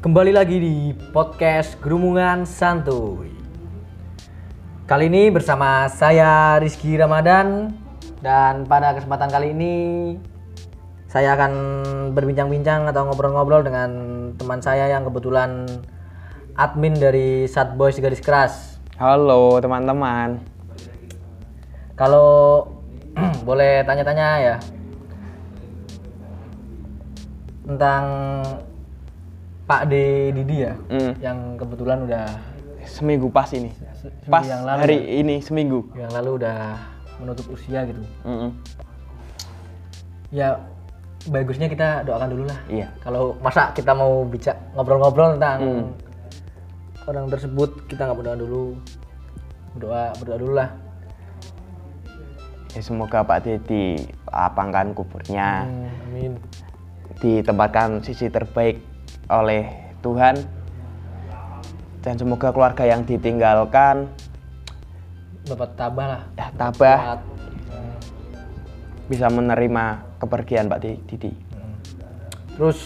Kembali 0.00 0.32
lagi 0.32 0.56
di 0.56 0.96
podcast 1.12 1.76
Gerumungan 1.76 2.48
Santuy. 2.48 3.28
Kali 4.88 5.12
ini 5.12 5.28
bersama 5.28 5.92
saya 5.92 6.56
Rizky 6.56 6.96
Ramadan 6.96 7.76
dan 8.24 8.64
pada 8.64 8.96
kesempatan 8.96 9.28
kali 9.28 9.52
ini 9.52 9.74
saya 11.04 11.36
akan 11.36 11.52
berbincang-bincang 12.16 12.88
atau 12.88 13.12
ngobrol-ngobrol 13.12 13.60
dengan 13.60 13.90
teman 14.40 14.64
saya 14.64 14.88
yang 14.88 15.04
kebetulan 15.04 15.68
admin 16.56 16.96
dari 16.96 17.44
Sat 17.44 17.76
Boys 17.76 18.00
Garis 18.00 18.24
Keras. 18.24 18.80
Halo 18.96 19.60
teman-teman. 19.60 20.40
Kalau 21.92 22.64
boleh 23.48 23.84
tanya-tanya 23.84 24.28
ya 24.40 24.56
tentang 27.68 28.04
Pak 29.70 29.86
D 29.86 29.94
Didi 30.34 30.66
ya, 30.66 30.74
Hmm, 30.90 31.12
yang 31.22 31.38
kebetulan 31.54 32.02
udah 32.02 32.26
seminggu 32.82 33.30
pas 33.30 33.46
ini. 33.52 33.70
se- 33.94 34.10
seminggu 34.10 34.26
Pas 34.26 34.42
yang 34.42 34.66
lalu 34.66 34.78
hari 34.80 34.96
ya, 34.98 35.10
ini 35.16 35.34
seminggu. 35.38 35.80
yang 35.94 36.10
lalu 36.10 36.42
udah 36.42 36.74
menutup 37.16 37.46
usia 37.48 37.86
gitu. 37.86 38.02
Mm-mm. 38.24 38.50
Ya 40.30 40.58
bagusnya 41.24 41.68
kita 41.68 42.02
doakan 42.02 42.28
dulu 42.28 42.44
lah. 42.44 42.58
Iya. 42.66 42.90
Kalau 42.98 43.38
masa 43.38 43.70
kita 43.70 43.92
mau 43.92 44.24
bicara 44.24 44.58
ngobrol-ngobrol 44.74 45.38
tentang 45.38 45.58
Hmm. 45.60 45.86
orang 47.06 47.30
tersebut 47.30 47.70
kita 47.86 48.10
nggak 48.10 48.18
berdoa 48.18 48.36
dulu. 48.36 48.64
Berdoa 49.70 50.02
berdoa 50.18 50.38
dulu 50.40 50.54
lah. 50.56 50.70
Ya, 52.70 52.80
semoga 52.80 53.22
Pak 53.22 53.38
Dedi 53.44 53.98
lapangkan 54.26 54.94
kuburnya, 54.94 55.62
Hmm, 55.62 55.90
amin. 56.08 56.32
ditempatkan 57.18 57.98
sisi 58.00 58.26
terbaik 58.26 58.78
oleh 59.30 59.70
Tuhan, 60.02 60.42
dan 62.02 62.14
semoga 62.18 62.50
keluarga 62.50 62.82
yang 62.82 63.06
ditinggalkan 63.06 64.10
Dapat 65.46 65.70
tabah 65.78 66.06
lah. 66.06 66.22
ya 66.36 66.46
tabah. 66.58 66.98
Hmm. 67.70 67.94
bisa 69.08 69.26
menerima 69.30 69.84
kepergian 70.20 70.68
Pak 70.70 70.80
Didi. 70.82 71.32
Terus 72.54 72.78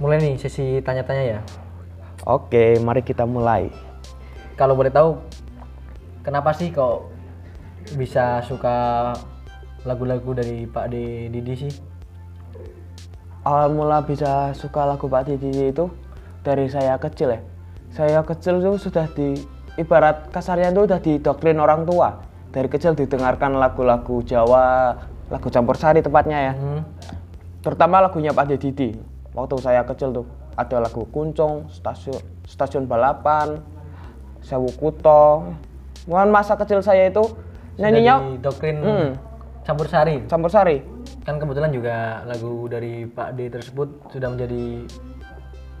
mulai 0.00 0.18
nih 0.18 0.34
sesi 0.40 0.80
tanya-tanya 0.80 1.24
ya. 1.36 1.40
Oke, 2.24 2.80
mari 2.80 3.04
kita 3.04 3.28
mulai. 3.28 3.68
Kalau 4.56 4.74
boleh 4.76 4.92
tahu 4.92 5.20
kenapa 6.24 6.52
sih 6.56 6.72
kok 6.72 7.08
bisa 7.96 8.44
suka 8.44 9.12
lagu-lagu 9.84 10.36
dari 10.36 10.68
Pak 10.68 10.86
D 10.92 10.94
Didi 11.32 11.54
sih? 11.56 11.72
Awal 13.44 13.72
mula 13.72 14.04
bisa 14.04 14.52
suka 14.52 14.84
lagu 14.84 15.08
Pak 15.08 15.28
Didi 15.28 15.72
itu 15.72 15.88
dari 16.44 16.68
saya 16.68 16.96
kecil 17.00 17.36
ya. 17.36 17.40
Saya 17.90 18.20
kecil 18.22 18.62
tuh 18.62 18.76
sudah 18.78 19.08
di 19.10 19.34
ibarat 19.80 20.30
kasarnya 20.30 20.70
itu 20.70 20.80
udah 20.86 20.98
didoktrin 21.00 21.58
orang 21.58 21.88
tua. 21.88 22.22
Dari 22.50 22.66
kecil 22.66 22.98
didengarkan 22.98 23.56
lagu-lagu 23.56 24.22
Jawa, 24.26 24.98
lagu 25.30 25.48
campur 25.48 25.78
sari 25.78 26.02
tepatnya 26.02 26.38
ya. 26.50 26.52
Hmm. 26.54 26.82
Terutama 27.62 28.02
lagunya 28.02 28.34
Pak 28.34 28.56
Didi. 28.58 28.98
Waktu 29.30 29.56
saya 29.62 29.86
kecil 29.86 30.10
tuh 30.10 30.26
ada 30.58 30.82
lagu 30.82 31.06
Kuncung, 31.08 31.70
stasiun 31.70 32.18
stasiun 32.44 32.84
balapan, 32.90 33.62
Sewu 34.42 34.68
Kuto. 34.74 35.54
Mungkin 36.10 36.34
masa 36.34 36.58
kecil 36.58 36.82
saya 36.82 37.06
itu 37.06 37.22
nyanyinya 37.78 38.42
doktrin 38.42 38.76
Hmm. 38.82 39.10
Campur 39.70 39.86
sari. 39.86 40.16
campur 40.26 40.50
sari. 40.50 40.76
Kan 41.22 41.38
kebetulan 41.38 41.70
juga 41.70 42.26
lagu 42.26 42.66
dari 42.66 43.06
Pak 43.06 43.38
D 43.38 43.46
tersebut 43.54 44.10
sudah 44.10 44.28
menjadi 44.34 44.82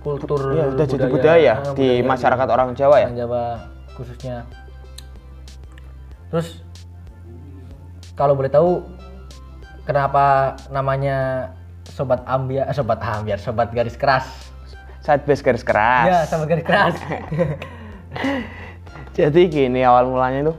kultur 0.00 0.54
Ya, 0.54 0.70
udah 0.70 0.86
jadi 0.86 1.06
budaya 1.10 1.52
ah, 1.58 1.74
di 1.74 1.98
budaya 1.98 2.06
masyarakat 2.06 2.46
orang 2.46 2.68
Jawa 2.78 2.96
ya. 3.02 3.06
orang 3.10 3.18
Jawa 3.18 3.42
khususnya. 3.98 4.36
Terus 6.30 6.62
kalau 8.14 8.38
boleh 8.38 8.52
tahu 8.52 8.86
kenapa 9.82 10.54
namanya 10.70 11.50
sobat 11.90 12.22
ambiar, 12.30 12.70
eh, 12.70 12.74
sobat 12.76 13.02
ambiar, 13.02 13.42
sobat 13.42 13.74
garis 13.74 13.98
keras? 13.98 14.30
Side 15.02 15.26
bass 15.26 15.42
garis 15.42 15.66
keras. 15.66 16.06
Ya, 16.06 16.18
sobat 16.30 16.46
garis 16.46 16.62
keras. 16.62 16.94
Jadi 19.18 19.50
gini 19.50 19.82
awal 19.82 20.06
mulanya 20.06 20.46
itu. 20.46 20.54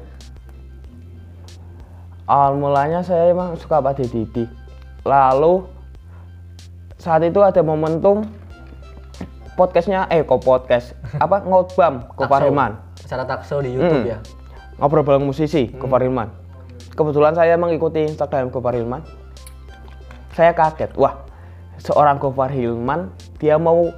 Awal 2.25 2.53
mulanya 2.55 3.01
saya 3.01 3.29
emang 3.29 3.57
suka 3.57 3.77
Pak 3.77 3.99
Didi. 3.99 4.45
Lalu 5.01 5.65
saat 6.95 7.21
itu 7.21 7.41
ada 7.41 7.59
momentum 7.59 8.21
podcastnya 9.53 10.05
eh 10.07 10.21
kok 10.21 10.39
podcast? 10.39 10.93
Apa? 11.23 11.41
Ngobam 11.41 12.05
ke 12.07 12.21
Takso. 12.21 12.29
Parleman 12.29 12.71
Secara 12.95 13.23
takso 13.25 13.59
di 13.59 13.73
YouTube 13.73 14.05
Hmm. 14.05 14.13
ya. 14.13 14.19
ngobrol 14.77 15.03
bareng 15.03 15.21
musisi 15.21 15.67
ke 15.67 15.85
Parleman 15.85 16.31
kebetulan 16.91 17.37
saya 17.37 17.53
mengikuti 17.53 18.01
Instagram 18.01 18.49
Gopar 18.49 18.73
Hilman 18.73 19.05
saya 20.31 20.57
kaget 20.57 20.89
wah 20.95 21.21
seorang 21.77 22.17
Gopar 22.17 22.49
Hilman 22.49 23.13
dia 23.37 23.61
mau 23.61 23.93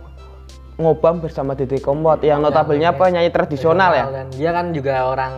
ngobam 0.75 1.23
bersama 1.23 1.53
Didi 1.53 1.79
Kompot 1.79 2.19
yang 2.19 2.41
notabelnya 2.41 2.91
penyanyi 2.91 3.29
tradisional 3.29 3.95
ya? 3.95 4.05
Dan 4.09 4.27
dia 4.33 4.51
kan 4.51 4.73
juga 4.73 5.07
orang 5.07 5.33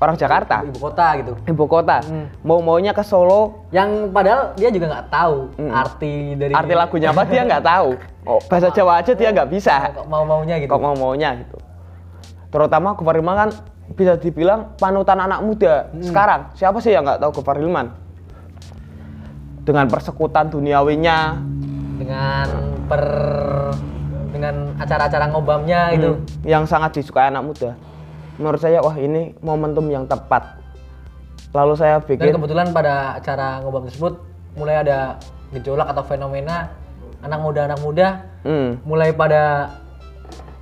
orang 0.00 0.16
Jakarta 0.16 0.64
ibu 0.64 0.80
kota 0.80 1.06
gitu. 1.20 1.32
ibu 1.44 1.64
kota 1.66 2.00
Hmm. 2.00 2.26
mau 2.40 2.58
maunya 2.58 2.90
ke 2.90 3.00
Solo 3.00 3.68
Yang 3.68 4.08
padahal 4.10 4.56
dia 4.56 4.68
juga 4.68 4.86
nggak 4.88 5.08
tahu 5.08 5.36
Hmm. 5.54 5.70
arti 5.70 6.12
dari 6.34 6.52
arti 6.52 6.72
lagunya 6.72 7.08
apa 7.10 7.22
dia 7.22 7.42
nggak 7.44 7.64
tahu 7.72 7.88
oh, 8.24 8.40
bahasa 8.42 8.68
Jawa 8.70 8.92
aja 8.98 9.12
dia 9.12 9.28
nggak 9.28 9.48
bisa 9.48 9.92
kok 9.92 10.06
mau 10.06 10.24
maunya 10.24 10.56
gitu. 10.56 10.68
kok 10.68 10.80
mau 10.80 10.94
maunya 10.94 11.36
gitu 11.36 11.56
terutama 12.48 12.92
Gopar 12.92 13.14
Hilman 13.14 13.36
kan 13.38 13.50
bisa 13.90 14.16
dibilang 14.16 14.72
panutan 14.74 15.18
anak 15.18 15.40
muda 15.40 15.88
Hmm. 15.88 16.00
sekarang 16.02 16.40
siapa 16.54 16.80
sih 16.80 16.90
yang 16.90 17.04
nggak 17.04 17.20
tahu 17.20 17.30
Gopar 17.36 17.60
Hilman 17.60 17.92
dengan 19.60 19.86
persekutan 19.86 20.48
duniawinya 20.48 21.36
dengan 21.96 22.46
per 22.88 23.02
dengan 24.30 24.72
acara-acara 24.74 25.28
ngobamnya 25.28 25.92
gitu. 25.92 26.10
hmm, 26.16 26.48
yang 26.48 26.64
sangat 26.64 26.96
disukai 26.96 27.28
anak 27.28 27.44
muda 27.44 27.70
menurut 28.40 28.56
saya 28.56 28.80
wah 28.80 28.96
ini 28.96 29.36
momentum 29.38 29.84
yang 29.86 30.08
tepat. 30.08 30.56
Lalu 31.52 31.76
saya 31.76 32.00
Dan 32.00 32.08
bikin 32.08 32.32
kebetulan 32.32 32.72
pada 32.72 33.20
acara 33.20 33.60
ngobam 33.60 33.84
tersebut 33.84 34.16
mulai 34.56 34.80
ada 34.80 35.20
gejolak 35.52 35.86
atau 35.86 36.00
fenomena 36.02 36.72
anak 37.20 37.38
muda 37.38 37.60
anak 37.66 37.80
muda 37.80 38.08
hmm, 38.42 38.80
mulai 38.82 39.12
pada 39.12 39.74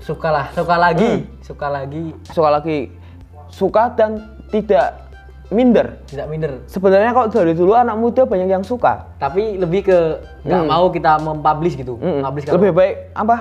suka 0.01 0.29
lah 0.29 0.47
suka 0.51 0.75
lagi 0.75 1.07
Hmm. 1.07 1.23
suka 1.41 1.67
lagi. 1.71 2.05
Suka 2.27 2.49
lagi. 2.51 2.79
Suka 3.49 3.83
dan 3.93 4.11
tidak 4.49 5.07
minder. 5.49 6.01
Tidak 6.05 6.27
minder. 6.27 6.65
Sebenarnya 6.67 7.13
kalau 7.13 7.29
dari 7.29 7.53
dulu 7.53 7.73
anak 7.73 7.95
muda 7.95 8.25
banyak 8.25 8.49
yang 8.51 8.65
suka. 8.65 9.07
Tapi 9.17 9.57
lebih 9.57 9.87
ke 9.87 9.99
nggak 10.43 10.63
Hmm. 10.63 10.69
mau 10.69 10.89
kita 10.91 11.21
mempublish 11.21 11.77
gitu 11.77 11.95
publish 11.97 12.45
kalau- 12.45 12.57
lebih 12.59 12.73
baik 12.75 12.95
apa? 13.15 13.37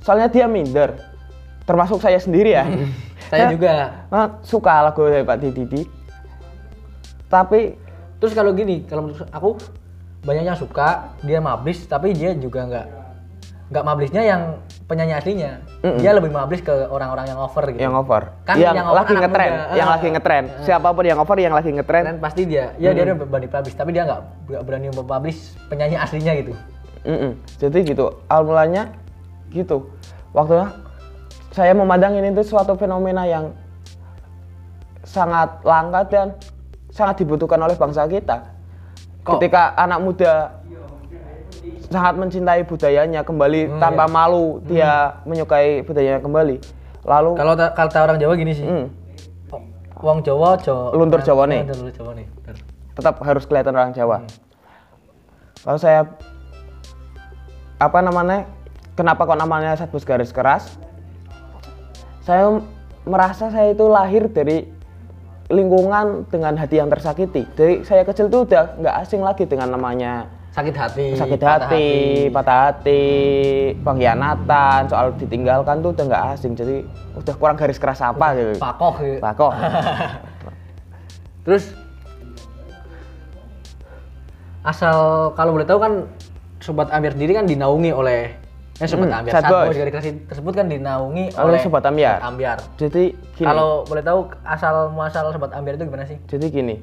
Soalnya 0.00 0.28
dia 0.28 0.46
minder. 0.46 0.94
Termasuk 1.62 1.96
saya 1.98 2.18
sendiri 2.18 2.52
ya 2.52 2.66
saya 3.32 3.48
juga. 3.48 3.72
Nah, 4.12 4.26
suka 4.44 4.74
lagu 4.84 5.08
dari 5.08 5.24
Pak 5.24 5.36
Didi. 5.40 5.82
Tapi 7.32 7.60
terus 8.20 8.36
kalau 8.36 8.52
gini 8.52 8.84
kalau 8.84 9.08
menurut 9.08 9.24
aku 9.32 9.56
banyak 10.22 10.44
yang 10.46 10.58
suka 10.60 11.16
dia 11.24 11.40
publish 11.40 11.88
tapi 11.88 12.12
dia 12.12 12.36
juga 12.36 12.68
nggak 12.68 12.86
nggak 13.72 13.84
publishnya 13.88 14.22
yang 14.22 14.42
penyanyi 14.84 15.16
aslinya. 15.16 15.52
Mm-mm. 15.82 15.98
dia 15.98 16.12
lebih 16.12 16.30
publish 16.30 16.60
ke 16.62 16.70
orang-orang 16.92 17.26
yang 17.32 17.40
over 17.40 17.64
gitu. 17.72 17.80
Yang 17.80 17.94
over. 18.04 18.22
Kan 18.44 18.54
yang, 18.60 18.76
yang 18.76 18.92
lagi 18.92 19.16
ngetren 19.16 19.52
yang 19.74 19.88
Ah. 19.88 19.94
lagi 19.96 20.06
ngetren 20.12 20.44
siapa 20.62 20.88
pun 20.92 21.04
yang 21.08 21.18
over 21.18 21.38
yang 21.40 21.56
lagi 21.56 21.72
ngetren 21.72 22.02
dan 22.04 22.16
pasti 22.20 22.44
dia. 22.44 22.76
Ya 22.76 22.92
dia 22.92 23.08
udah 23.08 23.16
berani 23.24 23.48
publish 23.48 23.74
tapi 23.74 23.96
dia 23.96 24.04
nggak 24.04 24.20
berani 24.62 24.92
mempublish 24.92 25.56
penyanyi 25.72 25.96
aslinya 25.96 26.32
gitu. 26.36 26.52
Mm-mm. 27.02 27.32
jadi 27.58 27.78
gitu 27.82 28.04
awal 28.28 28.44
mulanya 28.44 28.92
gitu. 29.50 29.88
Waktunya 30.36 30.68
saya 31.52 31.72
memandang 31.72 32.16
ini 32.16 32.32
tuh 32.32 32.44
suatu 32.46 32.74
fenomena 32.74 33.22
yang 33.22 33.52
sangat 35.02 35.60
langka 35.62 36.00
dan 36.08 36.26
sangat 36.88 37.20
dibutuhkan 37.20 37.58
oleh 37.58 37.74
bangsa 37.74 38.06
kita 38.06 38.48
Kok? 39.22 39.36
ketika 39.36 39.76
anak 39.76 40.00
muda 40.00 40.32
sangat 41.86 42.14
mencintai 42.16 42.64
budayanya 42.64 43.20
kembali 43.20 43.68
Hmm, 43.68 43.78
tanpa 43.78 44.04
iya. 44.04 44.10
malu 44.10 44.44
dia 44.64 44.92
menyukai 45.22 45.82
budayanya 45.82 46.18
kembali 46.18 46.56
lalu 47.04 47.30
kalau 47.34 47.52
ta- 47.52 47.70
kata 47.70 47.98
orang 48.00 48.16
Jawa 48.16 48.34
gini 48.34 48.52
sih 48.52 48.64
mm, 48.64 48.86
Wong 50.00 50.18
Jawa 50.20 50.58
Jawa 50.58 50.90
Luntur 50.90 51.20
Jawa 51.20 51.46
nih. 51.46 51.62
Luntur 51.62 51.92
Jawa 51.92 52.10
nih 52.16 52.26
tetap 52.92 53.20
harus 53.20 53.44
kelihatan 53.44 53.72
orang 53.72 53.92
Jawa 53.92 54.16
Hmm. 54.18 54.30
lalu 55.62 55.78
saya 55.78 56.00
apa 57.76 57.98
namanya 57.98 58.48
kenapa 58.92 59.22
kok 59.22 59.36
namanya 59.36 59.74
Satbus 59.74 60.02
Garis 60.02 60.30
Keras 60.30 60.74
saya 62.22 62.62
merasa 63.02 63.50
saya 63.50 63.74
itu 63.74 63.86
lahir 63.90 64.30
dari 64.30 64.66
lingkungan 65.50 66.24
dengan 66.30 66.54
hati 66.56 66.78
yang 66.78 66.88
tersakiti. 66.88 67.44
Jadi 67.58 67.82
saya 67.84 68.06
kecil 68.06 68.30
tuh 68.30 68.46
udah 68.46 68.78
nggak 68.78 68.96
asing 69.04 69.20
lagi 69.20 69.44
dengan 69.44 69.74
namanya 69.74 70.30
sakit 70.52 70.76
hati 70.76 71.06
sakit 71.16 71.40
patah 71.40 71.52
hati, 71.64 71.88
patah 72.28 72.58
hati, 72.68 73.04
pengkhianatan, 73.80 74.80
soal 74.88 75.16
ditinggalkan 75.16 75.80
tuh 75.82 75.90
udah 75.92 76.04
nggak 76.08 76.24
asing. 76.38 76.52
Jadi 76.54 76.86
udah 77.18 77.34
kurang 77.36 77.56
garis 77.58 77.76
keras 77.76 78.00
apa 78.00 78.26
gitu. 78.38 78.52
pakoh 78.56 78.94
gitu. 79.02 79.18
Pakoh. 79.20 79.52
terus 81.44 81.74
asal 84.62 85.30
kalau 85.34 85.58
boleh 85.58 85.66
tahu 85.66 85.82
kan 85.82 85.92
sobat 86.62 86.86
Amir 86.94 87.18
sendiri 87.18 87.34
kan 87.34 87.50
dinaungi 87.50 87.90
oleh 87.90 88.41
eh 88.82 88.88
sobat 88.90 89.06
Hmm, 89.06 89.18
Amir 89.20 89.30
Sad 89.30 89.44
Boys. 89.46 89.76
Tersebut 90.26 90.52
kan 90.52 90.66
dinaungi 90.66 91.24
Oleh 91.32 91.46
oleh 91.46 91.58
Sobat 91.60 91.86
Ambyar. 91.86 92.18
Ambiar. 92.20 92.58
Jadi 92.74 93.14
gini. 93.32 93.46
Kalau 93.46 93.86
boleh 93.86 94.02
tahu 94.02 94.20
asal 94.42 94.90
muasal 94.90 95.30
sobat 95.30 95.54
Ambiar 95.54 95.78
itu 95.78 95.86
gimana 95.86 96.02
sih? 96.02 96.18
Jadi 96.26 96.46
gini, 96.50 96.74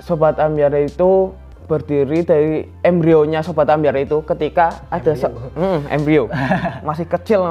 Sobat 0.00 0.40
Ambiar 0.40 0.72
itu 0.74 1.36
berdiri 1.62 2.24
dari 2.24 2.52
embrionya 2.80 3.40
Sobat 3.40 3.68
Ambiar 3.68 3.94
itu 3.94 4.24
ketika 4.24 4.82
ada 4.88 5.12
se- 5.12 5.30
Hmm, 5.54 5.84
embrio 5.86 6.26
masih 6.88 7.06
kecil 7.06 7.44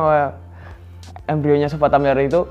embrionya 1.25 1.69
Sobat 1.69 1.93
Ambiar 1.93 2.19
itu 2.19 2.43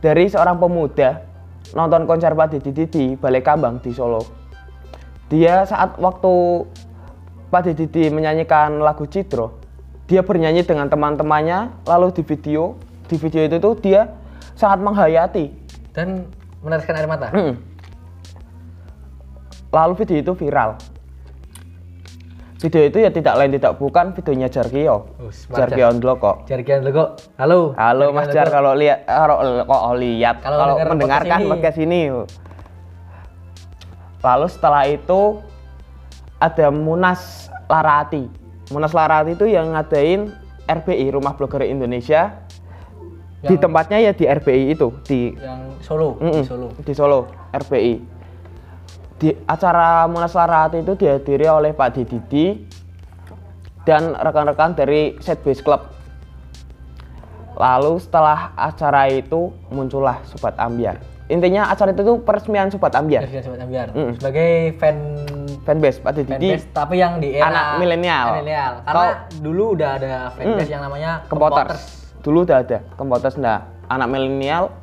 dari 0.00 0.26
seorang 0.26 0.56
pemuda 0.56 1.22
nonton 1.70 2.04
konser 2.04 2.32
Pak 2.32 2.58
Didi 2.58 2.88
di 2.88 3.04
Balai 3.14 3.38
Kambang 3.38 3.78
di 3.78 3.92
Solo. 3.92 4.24
Dia 5.28 5.62
saat 5.62 5.94
waktu 5.96 6.66
Pak 7.46 7.70
Didi 7.70 8.08
menyanyikan 8.08 8.78
lagu 8.78 9.06
Citro, 9.06 9.59
dia 10.10 10.26
bernyanyi 10.26 10.66
dengan 10.66 10.90
teman-temannya, 10.90 11.86
lalu 11.86 12.10
di 12.10 12.26
video 12.26 12.74
di 13.06 13.14
video 13.14 13.46
itu 13.46 13.62
tuh 13.62 13.78
dia 13.78 14.10
sangat 14.58 14.82
menghayati 14.82 15.54
Dan 15.94 16.26
meneteskan 16.66 16.98
air 16.98 17.06
mata. 17.06 17.30
Mm. 17.30 17.54
Lalu 19.70 19.92
video 20.02 20.16
itu 20.18 20.32
viral. 20.34 20.74
Video 22.58 22.82
itu 22.90 22.98
ya 22.98 23.10
tidak 23.14 23.38
lain 23.38 23.54
tidak 23.54 23.78
bukan 23.78 24.10
videonya 24.10 24.50
Jarkio. 24.50 25.14
Us, 25.22 25.46
Mas 25.46 25.62
Jarkio 25.62 25.86
Ondloko. 25.94 26.42
Jarikan 26.50 26.82
logo. 26.82 27.14
Halo. 27.38 27.72
Halo 27.78 28.10
Mas 28.10 28.34
Jar 28.34 28.50
kalau 28.50 28.74
lihat 28.74 29.06
kalau 29.06 29.94
lihat 29.94 30.42
Kalau 30.42 30.58
kalau 30.58 30.74
dengar 30.74 30.90
mendengarkan 30.90 31.38
podcast 31.46 31.78
ini. 31.78 32.00
Lalu 34.20 34.46
setelah 34.50 34.84
itu 34.90 35.38
ada 36.42 36.66
Munas 36.74 37.46
Larati. 37.70 38.39
Munas 38.70 38.94
Larati 38.94 39.34
itu 39.34 39.50
yang 39.50 39.74
ngadain 39.74 40.30
RBI 40.66 41.10
Rumah 41.10 41.34
Blogger 41.34 41.66
Indonesia. 41.66 42.46
Di 43.40 43.56
Yang- 43.56 43.62
tempatnya 43.66 43.98
ya 43.98 44.12
di 44.12 44.24
RBI 44.28 44.64
itu 44.76 44.88
di 45.02 45.32
yang 45.34 45.74
Solo, 45.80 46.20
Mm-mm, 46.20 46.44
di 46.44 46.46
Solo. 46.46 46.66
Di 46.76 46.92
Solo, 46.92 47.20
RBI. 47.50 47.94
Di 49.20 49.28
acara 49.44 50.04
Munas 50.06 50.32
Larat 50.32 50.76
itu 50.76 50.92
dihadiri 50.94 51.48
oleh 51.48 51.72
Pak 51.72 51.96
Didi 51.96 52.68
dan 53.84 54.12
rekan-rekan 54.12 54.76
dari 54.76 55.16
Set 55.20 55.40
Base 55.40 55.60
Club. 55.60 55.88
Lalu 57.56 58.00
setelah 58.00 58.52
acara 58.56 59.08
itu 59.08 59.52
muncullah 59.68 60.20
Sobat 60.24 60.56
Ambiar. 60.56 61.00
Intinya 61.28 61.68
acara 61.68 61.92
itu 61.92 62.02
tuh 62.02 62.16
peresmian 62.20 62.68
Sobat 62.68 62.92
Ambiar. 62.96 63.24
Jarikan 63.24 63.44
sobat 63.44 63.60
Ambiar. 63.62 63.88
Mm. 63.92 64.12
Sebagai 64.18 64.50
fan 64.80 64.96
Fanbase 65.70 66.02
Pak 66.02 66.12
Didi. 66.18 66.34
fanbase 66.50 66.66
tapi 66.74 66.98
yang 66.98 67.22
di 67.22 67.38
era 67.38 67.46
Anak 67.46 67.66
milenial. 67.78 68.26
milenial. 68.34 68.72
Karena 68.82 69.06
dulu 69.38 69.64
udah 69.78 69.90
ada 70.02 70.14
fanbase 70.34 70.66
yang 70.66 70.82
namanya 70.82 71.22
Kempoters. 71.30 71.82
Dulu 72.26 72.42
udah 72.42 72.58
ada 72.58 72.82
Kempoters. 72.98 73.38
Nah, 73.38 73.70
anak 73.86 74.10
milenial 74.10 74.74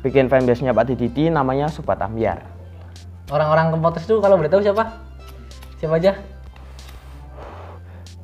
bikin 0.00 0.32
fanbase-nya 0.32 0.72
Pak 0.72 0.88
Didi 0.88 1.28
namanya 1.28 1.68
Sobat 1.68 2.00
Ambiar. 2.00 2.40
Orang-orang 3.28 3.68
Kempoters 3.68 4.08
itu 4.08 4.16
kalau 4.16 4.40
boleh 4.40 4.48
tahu 4.48 4.64
siapa? 4.64 4.96
Siapa 5.76 6.00
aja? 6.00 6.16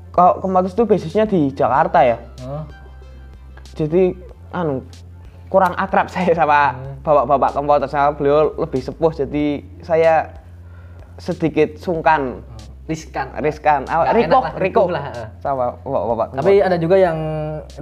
Kalau 0.08 0.40
Kempoters 0.40 0.72
itu 0.72 0.88
basisnya 0.88 1.28
di 1.28 1.52
Jakarta 1.52 2.00
ya. 2.00 2.16
Oh. 2.40 2.64
jadi 3.76 4.16
anu 4.56 4.80
kurang 5.52 5.76
akrab 5.76 6.08
saya 6.14 6.32
sama 6.32 6.72
bapak-bapak 7.04 7.50
komputer 7.52 7.88
sama 7.92 8.16
beliau 8.16 8.56
lebih 8.56 8.80
sepuh 8.80 9.12
jadi 9.12 9.46
saya 9.84 10.32
sedikit 11.16 11.80
sungkan 11.80 12.44
Riskan. 12.86 13.34
riskan 13.42 13.82
ah, 13.90 14.14
Riko 14.14 14.38
lah, 14.38 14.52
Riko 14.62 14.82
lah, 14.86 15.04
sama 15.42 15.74
bapak-bapak 15.82 16.38
Tapi 16.38 16.62
ada 16.62 16.78
juga 16.78 16.94
yang 16.94 17.18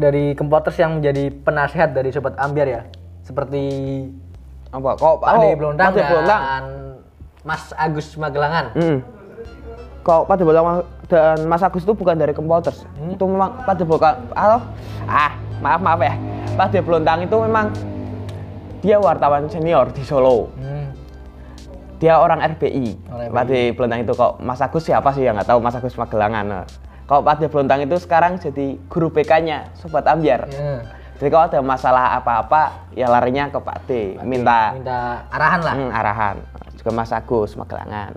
dari 0.00 0.32
Kempoters 0.32 0.80
yang 0.80 0.96
menjadi 0.96 1.28
penasehat 1.44 1.92
dari 1.92 2.08
sobat 2.08 2.40
Ambiar 2.40 2.64
ya. 2.64 2.82
Seperti 3.20 3.60
apa 4.72 4.96
kok 4.96 5.20
Pak 5.20 5.28
Ade 5.28 5.48
Blondang 5.60 5.92
Pak 5.92 5.96
dan 6.00 6.08
Blondang 6.08 6.42
Mas 7.44 7.64
Agus 7.76 8.08
Magelangan. 8.16 8.72
Hmm. 8.72 8.98
Kok 10.00 10.24
Pak 10.24 10.40
Blondang 10.40 10.88
dan 11.12 11.38
Mas 11.44 11.60
Agus 11.60 11.84
itu 11.84 11.92
bukan 11.92 12.16
dari 12.16 12.32
Computers. 12.32 12.88
Itu 13.04 13.28
memang 13.28 13.60
Pak 13.60 13.76
Ade 13.76 13.84
Blondang. 13.84 14.16
Halo? 14.32 14.64
Ah, 15.04 15.36
maaf 15.60 15.84
maaf 15.84 16.00
ya. 16.00 16.16
Pak 16.56 16.80
Blondang 16.80 17.28
itu 17.28 17.36
memang 17.44 17.76
dia 18.80 18.96
wartawan 18.96 19.52
senior 19.52 19.92
di 19.92 20.00
Solo. 20.00 20.48
Hmm. 20.56 20.73
Dia 22.04 22.20
orang 22.20 22.44
RBI. 22.44 23.08
Orang 23.08 23.48
De 23.48 23.72
Blontang 23.72 24.04
itu 24.04 24.12
kok 24.12 24.36
Mas 24.36 24.60
Agus 24.60 24.84
siapa 24.84 25.08
sih 25.16 25.24
yang 25.24 25.40
nggak 25.40 25.48
tahu 25.48 25.64
Mas 25.64 25.72
Agus 25.72 25.96
Magelangan. 25.96 26.44
Nah, 26.44 26.64
Kalau 27.08 27.24
Pak 27.24 27.40
De 27.40 27.48
Blontang 27.48 27.80
itu 27.80 27.96
sekarang 27.96 28.36
jadi 28.36 28.76
guru 28.92 29.08
BK-nya 29.08 29.72
Sobat 29.72 30.04
Ambiar. 30.04 30.44
Ya. 30.52 30.84
Jadi 31.16 31.28
kalau 31.32 31.48
ada 31.48 31.60
masalah 31.64 32.20
apa-apa 32.20 32.92
ya 32.92 33.08
larinya 33.08 33.48
ke 33.48 33.56
Pak 33.56 33.78
D, 33.88 34.20
minta 34.20 34.76
Minta 34.76 35.24
arahan 35.32 35.60
lah. 35.64 35.74
hmm, 35.80 35.90
arahan. 35.96 36.36
Juga 36.76 36.90
Mas 36.92 37.08
Agus 37.08 37.56
Magelangan. 37.56 38.12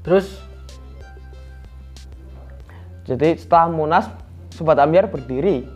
Terus 0.00 0.40
Jadi 3.04 3.36
setelah 3.36 3.68
Munas 3.68 4.08
Sobat 4.56 4.80
Ambiar 4.80 5.04
berdiri. 5.04 5.68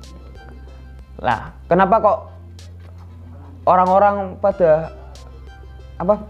Lah, 1.20 1.52
kenapa 1.68 2.00
kok 2.00 2.18
orang-orang 3.68 4.38
pada 4.40 5.03
apa? 5.96 6.24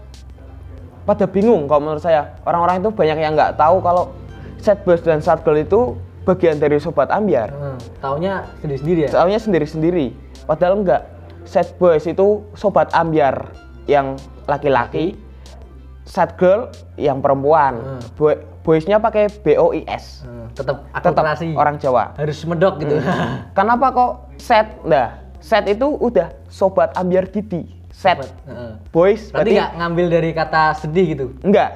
Pada 1.05 1.25
bingung 1.29 1.69
kalau 1.69 1.81
menurut 1.85 2.01
saya. 2.01 2.33
Orang-orang 2.43 2.81
itu 2.81 2.89
banyak 2.89 3.17
yang 3.17 3.33
nggak 3.37 3.55
tahu 3.55 3.77
kalau 3.79 4.09
Setbus 4.57 5.05
dan 5.05 5.21
Satgirl 5.21 5.61
itu 5.61 5.93
bagian 6.25 6.57
dari 6.57 6.81
Sobat 6.81 7.13
Ambiar. 7.13 7.53
hmm, 7.53 8.01
taunya 8.01 8.49
sendiri-sendiri 8.61 8.99
ya. 9.05 9.09
Soalnya 9.13 9.37
sendiri-sendiri. 9.37 10.05
Padahal 10.49 10.81
enggak. 10.81 11.01
Sad 11.45 11.77
boys 11.77 12.09
itu 12.09 12.41
sobat 12.57 12.89
ambiar 12.97 13.53
yang 13.85 14.17
laki-laki, 14.49 15.13
sad 16.01 16.33
girl 16.41 16.73
yang 16.97 17.21
perempuan. 17.21 17.77
Hmm. 17.77 18.01
Boy, 18.17 18.33
boysnya 18.65 18.97
pakai 18.97 19.29
B 19.29 19.53
O 19.53 19.69
I 19.69 19.85
S. 19.85 20.25
Hmm, 20.25 20.49
tetap 20.57 20.89
Tetap 20.89 21.21
orang 21.53 21.77
Jawa. 21.77 22.17
harus 22.17 22.41
medok 22.49 22.81
gitu. 22.81 22.97
Kenapa 23.53 23.93
kok 23.93 24.11
set? 24.41 24.73
Nah, 24.89 25.21
set 25.37 25.69
itu 25.69 25.85
udah 25.85 26.33
sobat 26.49 26.97
ambiar 26.97 27.29
Didi. 27.29 27.74
Set 27.95 28.19
Heeh. 28.19 28.75
boys 28.91 29.31
Berarti 29.31 29.55
nggak 29.55 29.71
ngambil 29.73 30.05
dari 30.09 30.29
kata 30.31 30.75
sedih 30.75 31.05
gitu. 31.09 31.25
enggak. 31.41 31.71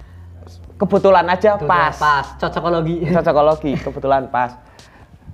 Kebetulan 0.80 1.26
aja 1.26 1.58
Tuh, 1.58 1.66
pas. 1.66 1.90
Pas. 1.92 2.26
Cocokologi. 2.38 3.10
Cocokologi 3.10 3.72
kebetulan 3.84 4.30
pas. 4.30 4.54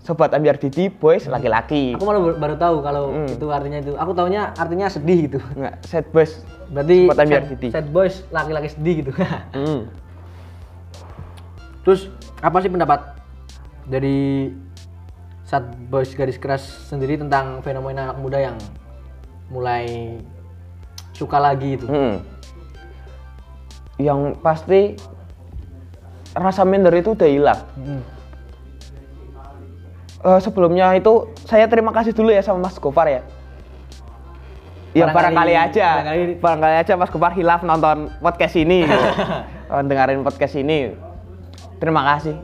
Sobat 0.01 0.33
ambiar 0.33 0.57
Didi 0.57 0.89
boys 0.89 1.25
laki-laki. 1.27 1.93
Aku 1.93 2.05
malah 2.05 2.21
baru- 2.23 2.39
baru 2.39 2.57
tahu 2.59 2.77
kalau 2.81 3.05
Hmm. 3.11 3.29
itu 3.31 3.47
artinya 3.49 3.79
itu. 3.79 3.93
Aku 3.95 4.13
taunya 4.13 4.53
artinya 4.55 4.89
sedih 4.89 5.19
gitu. 5.23 5.39
Enggak, 5.55 5.81
set 5.83 6.09
boys. 6.09 6.41
Berarti 6.67 6.97
Sobat 7.05 7.19
ambiar 7.21 7.43
sad- 7.43 7.51
Didi. 7.51 7.69
sad 7.71 7.87
boys 7.91 8.15
laki-laki 8.31 8.69
sedih 8.71 8.95
gitu. 8.99 9.13
Hmm. 9.55 9.81
Terus 11.85 12.09
apa 12.41 12.57
sih 12.59 12.69
pendapat 12.69 13.01
dari 13.85 14.49
sad 15.45 15.69
boys 15.87 16.09
garis 16.11 16.37
keras 16.37 16.65
sendiri 16.89 17.17
tentang 17.17 17.61
fenomena 17.61 18.09
anak 18.09 18.19
muda 18.19 18.41
yang 18.41 18.57
mulai 19.49 20.19
suka 21.13 21.39
lagi 21.39 21.77
itu? 21.77 21.87
Hmm. 21.87 22.21
Yang 23.97 24.21
pasti 24.43 24.81
rasa 26.35 26.67
minder 26.67 26.91
itu 26.95 27.15
udah 27.15 27.29
hilang. 27.31 27.61
Hmm. 27.79 28.03
Eh, 30.25 30.41
sebelumnya 30.41 30.97
itu 30.97 31.29
saya 31.45 31.69
terima 31.69 31.93
kasih 31.93 32.17
dulu 32.17 32.33
ya 32.33 32.41
sama 32.41 32.67
Mas 32.67 32.81
Gofar 32.81 33.07
ya. 33.07 33.23
Ya 34.95 35.11
Barangkali- 35.11 35.15
barangkali, 35.15 35.55
aja, 35.59 35.89
barangkali- 36.01 36.37
barangkali, 36.39 36.75
aja 36.81 36.93
Mas 36.95 37.11
Gofar 37.11 37.33
hilaf 37.35 37.61
nonton 37.61 38.09
podcast 38.23 38.55
ini, 38.57 38.87
gitu. 38.87 39.09
Dengerin 39.91 40.23
podcast 40.23 40.55
ini. 40.55 40.95
Terima 41.83 42.07
kasih. 42.15 42.39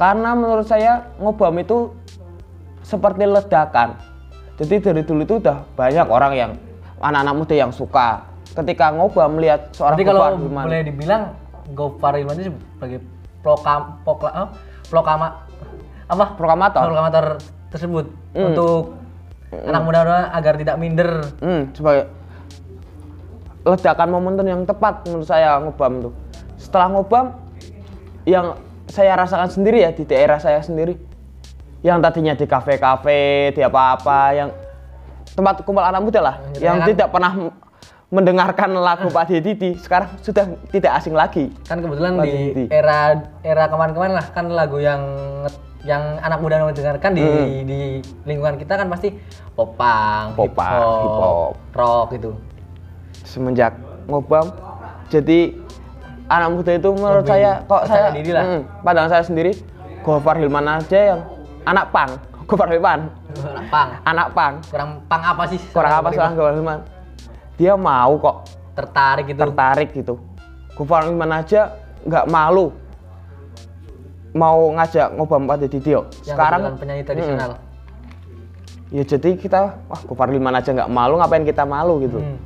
Karena 0.00 0.32
menurut 0.32 0.64
saya 0.64 1.12
ngobam 1.20 1.52
itu 1.60 1.92
seperti 2.80 3.28
ledakan. 3.28 4.00
Jadi 4.60 4.74
dari 4.76 5.02
dulu 5.08 5.24
itu 5.24 5.40
udah 5.40 5.64
banyak 5.72 6.06
orang 6.12 6.32
yang 6.36 6.50
anak-anak 7.00 7.34
muda 7.34 7.54
yang 7.56 7.72
suka. 7.72 8.28
Ketika 8.52 8.92
ngobam 8.92 9.40
melihat 9.40 9.72
seorang 9.72 9.96
Berarti 9.96 10.04
kalau 10.04 10.22
Hilman. 10.36 10.64
boleh 10.68 10.80
dibilang 10.84 11.22
Gofar 11.72 12.12
Hilman 12.20 12.36
itu 12.36 12.52
sebagai 12.76 13.00
prokam 13.40 14.04
pokla, 14.04 14.30
eh, 14.36 14.48
prokama 14.92 15.28
apa? 16.10 16.24
Proklamator. 16.36 16.82
Proklamator 16.92 17.26
tersebut 17.72 18.06
untuk 18.36 19.00
anak 19.50 19.82
muda 19.86 20.28
agar 20.34 20.54
tidak 20.60 20.76
minder. 20.76 21.24
Hmm, 21.40 21.72
sebagai 21.72 22.10
ledakan 23.64 24.08
momentum 24.12 24.44
yang 24.44 24.60
tepat 24.68 25.08
menurut 25.08 25.24
saya 25.24 25.56
ngobam 25.62 26.10
tuh. 26.10 26.12
Setelah 26.60 26.86
ngobam 26.92 27.26
yang 28.28 28.60
saya 28.90 29.16
rasakan 29.16 29.48
sendiri 29.48 29.86
ya 29.86 29.94
di 29.94 30.04
daerah 30.04 30.36
saya 30.36 30.60
sendiri 30.60 30.98
yang 31.80 31.98
tadinya 31.98 32.32
di 32.32 32.44
kafe-kafe, 32.44 33.20
di 33.50 33.60
apa-apa 33.60 34.20
yang 34.32 34.48
tempat 35.30 35.62
kumpul 35.62 35.80
anak 35.80 36.00
muda 36.00 36.20
lah 36.20 36.36
Yang 36.52 36.60
yang 36.60 36.76
kan- 36.76 36.88
tidak 36.88 37.08
pernah 37.08 37.32
mendengarkan 38.08 38.70
lagu 38.74 39.06
Pak 39.06 39.30
Deddy 39.30 39.78
sekarang 39.78 40.18
sudah 40.18 40.42
tidak 40.68 40.92
asing 40.94 41.14
lagi. 41.14 41.46
kan 41.62 41.78
kebetulan 41.78 42.12
Pak 42.12 42.24
di 42.24 42.32
Didi. 42.50 42.64
era 42.68 43.14
era 43.40 43.64
kemarin-kemarin 43.66 44.12
lah 44.12 44.26
kan 44.28 44.50
lagu 44.50 44.76
yang 44.76 44.98
yang 45.80 46.18
anak 46.20 46.42
muda 46.42 46.60
mendengarkan 46.60 47.14
di 47.14 47.22
Hmm. 47.22 47.64
di 47.64 47.80
lingkungan 48.26 48.58
kita 48.58 48.76
kan 48.76 48.90
pasti 48.90 49.14
popang, 49.54 50.34
Popang, 50.34 50.68
hip-hop, 50.68 51.00
hip-hop. 51.00 51.52
rock 51.72 52.06
gitu. 52.12 52.30
semenjak 53.22 53.78
ngobam 54.04 54.50
jadi 55.06 55.54
anak 56.26 56.48
muda 56.50 56.72
itu 56.74 56.88
menurut 56.90 57.22
Lebih 57.22 57.30
saya 57.32 57.50
kok 57.62 57.82
saya 57.86 58.06
diri 58.10 58.30
lah. 58.30 58.44
Mm, 58.44 58.60
pandangan 58.82 59.10
saya 59.12 59.24
sendiri 59.24 59.52
Gofar 60.00 60.34
Hilman 60.34 60.66
aja 60.66 60.98
yang 61.14 61.20
anak 61.70 61.86
pang 61.88 62.10
Gofar 62.44 62.66
Hilman 62.68 63.06
Anak 63.38 63.66
pang. 63.70 63.88
anak 64.02 64.28
pang 64.32 64.54
Kurang 64.66 64.90
pang 65.06 65.22
apa 65.22 65.42
sih? 65.46 65.60
kurang 65.70 65.92
apa 65.94 66.08
soal 66.10 66.34
Gofar 66.34 66.52
Hilman 66.52 66.78
dia 67.54 67.72
mau 67.74 68.16
kok 68.16 68.36
Tertarik 68.72 69.24
gitu. 69.28 69.38
tertarik 69.38 69.88
gitu 69.92 70.14
Gofar 70.74 71.06
Hilman 71.06 71.30
aja 71.30 71.70
nggak 72.00 72.26
malu 72.26 72.72
mau 74.30 74.70
ngajak 74.72 75.10
ngobam 75.12 75.42
pada 75.44 75.66
Didio 75.66 76.06
sekarang 76.22 76.74
penyanyi 76.76 77.02
tradisional. 77.02 77.58
ya 78.88 79.02
jadi 79.04 79.30
kita 79.34 79.58
wah 79.84 80.00
Gofar 80.00 80.28
Hilman 80.28 80.54
aja 80.54 80.70
nggak 80.70 80.86
malu 80.88 81.18
ngapain 81.18 81.42
kita 81.42 81.62
malu 81.62 81.98
gitu 81.98 82.18
Hmm. 82.18 82.38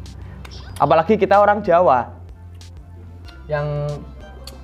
apalagi 0.76 1.14
kita 1.14 1.36
orang 1.36 1.60
Jawa 1.60 2.12
Yang 3.44 4.00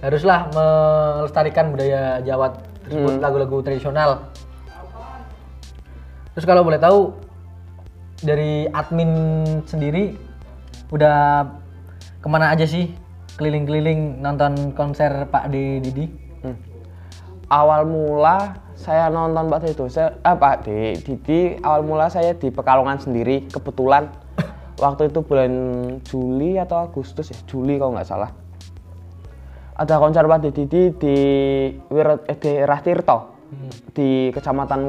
haruslah 0.01 0.49
melestarikan 0.51 1.69
budaya 1.69 2.19
Jawa 2.21 2.57
tersebut 2.83 3.13
Hmm. 3.13 3.21
lagu-lagu 3.21 3.57
tradisional. 3.61 4.30
Terus 6.41 6.57
kalau 6.57 6.65
boleh 6.65 6.81
tahu 6.81 7.13
dari 8.25 8.65
admin 8.73 9.13
sendiri 9.69 10.17
udah 10.89 11.45
ke 12.17 12.29
mana 12.33 12.49
aja 12.49 12.65
sih 12.65 12.97
keliling-keliling 13.37 14.25
nonton 14.25 14.73
konser 14.73 15.29
Pak 15.29 15.53
D 15.53 15.85
Didi? 15.85 16.09
Hmm. 16.41 16.57
Awal 17.53 17.85
mula 17.85 18.57
saya 18.73 19.13
nonton 19.13 19.53
Pak 19.53 19.69
itu, 19.69 19.85
saya 19.93 20.17
ah, 20.25 20.33
Pak 20.33 20.65
di 20.65 20.97
Didi 21.05 21.61
awal 21.61 21.85
mula 21.85 22.09
saya 22.09 22.33
di 22.33 22.49
Pekalongan 22.49 23.05
sendiri 23.05 23.45
kebetulan 23.53 24.09
waktu 24.81 25.13
itu 25.13 25.21
bulan 25.21 25.53
Juli 26.09 26.57
atau 26.57 26.89
Agustus 26.89 27.37
ya 27.37 27.37
Juli 27.45 27.77
kalau 27.77 27.93
nggak 27.93 28.09
salah 28.09 28.33
ada 29.77 29.95
konser 30.01 30.25
Pak 30.25 30.41
Didi 30.49 30.89
di 30.97 31.17
Wirot 31.93 32.25
eh, 32.33 32.41
di 32.41 32.65
Tirto 33.51 33.93
di 33.93 34.09
kecamatan 34.31 34.81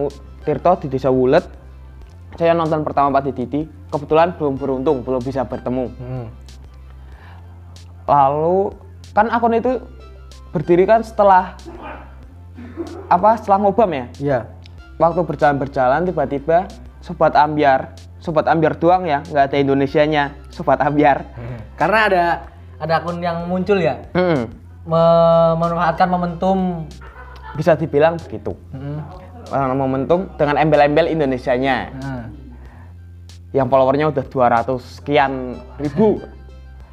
Tirto 0.41 0.71
di 0.77 0.87
desa 0.87 1.09
Wulet 1.09 1.45
saya 2.33 2.53
nonton 2.53 2.81
pertama 2.81 3.11
Pak 3.11 3.33
Didi 3.33 3.61
kebetulan 3.89 4.33
belum 4.33 4.55
beruntung 4.55 5.01
belum 5.01 5.19
bisa 5.19 5.43
bertemu 5.43 5.85
Hmm. 5.91 6.27
lalu 8.05 8.71
kan 9.11 9.27
akun 9.27 9.53
itu 9.53 9.81
berdiri 10.51 10.83
kan 10.83 11.01
setelah 11.01 11.55
apa 13.07 13.35
setelah 13.35 13.57
ngobam 13.59 13.91
ya 13.91 14.05
Iya. 14.19 14.39
waktu 14.97 15.21
berjalan-berjalan 15.23 16.05
tiba-tiba 16.05 16.57
sobat 16.99 17.33
ambiar 17.33 17.91
sobat 18.19 18.45
ambiar 18.45 18.77
doang 18.77 19.03
ya 19.03 19.23
nggak 19.23 19.51
ada 19.51 19.57
Indonesianya 19.57 20.23
sobat 20.49 20.79
ambiar 20.79 21.25
Karena 21.75 21.99
ada 22.05 22.23
ada 22.77 22.93
akun 23.01 23.17
yang 23.19 23.49
muncul 23.49 23.75
ya 23.75 23.97
Mm-mm. 24.13 24.45
memanfaatkan 24.85 26.07
momentum 26.07 26.85
bisa 27.55 27.75
dibilang 27.75 28.15
begitu. 28.19 28.55
Hmm. 28.71 29.03
Eh, 29.51 29.73
momentum 29.75 30.31
dengan 30.39 30.55
embel-embel 30.55 31.11
Indonesianya. 31.11 31.77
Nah, 31.91 32.25
yang 33.51 33.67
followernya 33.67 34.15
udah 34.15 34.23
200 34.23 34.79
sekian 34.79 35.59
ribu. 35.75 36.23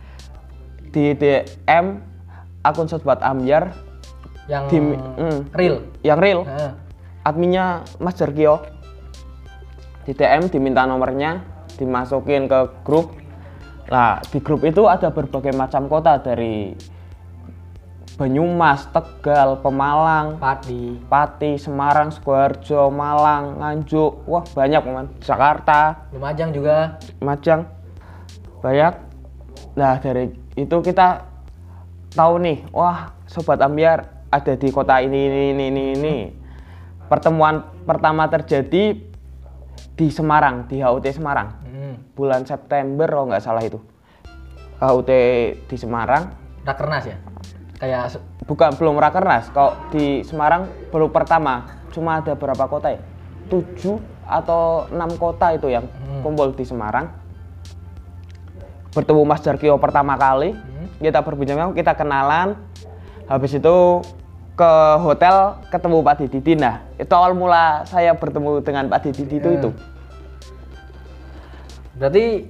Di 0.94 1.14
DM 1.14 2.02
akun 2.66 2.88
sobat 2.90 3.22
ambiar. 3.22 3.70
Yang 4.48 4.64
di 4.72 4.78
mm, 4.80 5.38
real. 5.52 5.76
yang 6.00 6.16
real. 6.16 6.40
Nah, 6.48 6.72
adminnya 7.20 7.84
Mas 8.00 8.16
Jarkio 8.16 8.64
di 10.08 10.16
DM 10.16 10.48
diminta 10.48 10.88
nomornya 10.88 11.44
dimasukin 11.76 12.48
ke 12.48 12.80
grup. 12.80 13.12
Lah 13.92 14.24
di 14.24 14.40
grup 14.40 14.64
itu 14.64 14.88
ada 14.88 15.12
berbagai 15.12 15.52
macam 15.52 15.84
kota 15.92 16.16
dari 16.24 16.72
Banyumas, 18.18 18.90
Tegal, 18.90 19.62
Pemalang, 19.62 20.42
Padi. 20.42 20.98
Pati, 21.06 21.54
Semarang, 21.54 22.10
Sukoharjo, 22.10 22.90
Malang, 22.90 23.62
Nganjuk, 23.62 24.26
wah 24.26 24.42
banyak 24.42 24.82
teman. 24.82 25.06
Jakarta, 25.22 26.10
Lumajang 26.10 26.50
juga. 26.50 26.98
Majang, 27.22 27.70
banyak. 28.58 28.94
Nah 29.78 30.02
dari 30.02 30.34
itu 30.58 30.76
kita 30.82 31.30
tahu 32.10 32.42
nih, 32.42 32.66
wah 32.74 33.14
sobat 33.30 33.62
ambiar 33.62 34.26
ada 34.34 34.58
di 34.58 34.68
kota 34.74 34.98
ini 34.98 35.30
ini 35.30 35.42
ini 35.54 35.64
ini. 35.70 35.84
ini. 35.94 36.16
Pertemuan 37.06 37.70
pertama 37.86 38.26
terjadi 38.26 38.98
di 39.94 40.06
Semarang, 40.10 40.66
di 40.66 40.82
HUT 40.82 41.06
Semarang, 41.14 41.54
Hmm. 41.70 42.02
bulan 42.18 42.42
September 42.42 43.06
kalau 43.06 43.30
nggak 43.30 43.46
salah 43.46 43.62
itu. 43.62 43.78
HUT 44.82 45.10
di 45.70 45.76
Semarang, 45.78 46.34
Rakernas 46.66 47.06
ya. 47.06 47.16
Kayak 47.78 48.18
bukan 48.44 48.74
belum 48.74 48.98
rakernas. 48.98 49.54
Kalau 49.54 49.78
di 49.94 50.26
Semarang 50.26 50.66
baru 50.90 51.06
pertama, 51.14 51.78
cuma 51.94 52.18
ada 52.18 52.34
berapa 52.34 52.66
kota 52.66 52.90
ya? 52.90 53.00
Tujuh 53.46 54.02
atau 54.26 54.90
enam 54.90 55.14
kota 55.14 55.54
itu 55.54 55.70
yang 55.70 55.86
Hmm. 55.86 56.20
kumpul 56.26 56.50
di 56.52 56.66
Semarang. 56.66 57.08
Bertemu 58.92 59.22
Mas 59.22 59.40
Jarkio 59.46 59.78
pertama 59.78 60.18
kali, 60.18 60.58
Hmm. 60.58 60.86
kita 60.98 61.22
berbincang, 61.22 61.70
kita 61.70 61.94
kenalan. 61.94 62.58
Habis 63.30 63.62
itu 63.62 63.76
ke 64.58 64.72
hotel 64.98 65.62
ketemu 65.70 66.02
Pak 66.02 66.14
Didi. 66.18 66.58
Nah, 66.58 66.82
itu 66.98 67.12
awal 67.14 67.30
mula 67.30 67.86
saya 67.86 68.10
bertemu 68.18 68.58
dengan 68.58 68.90
Pak 68.90 69.06
Didi 69.06 69.38
itu 69.38 69.50
Ya. 69.54 69.58
itu. 69.62 69.70
berarti 71.98 72.46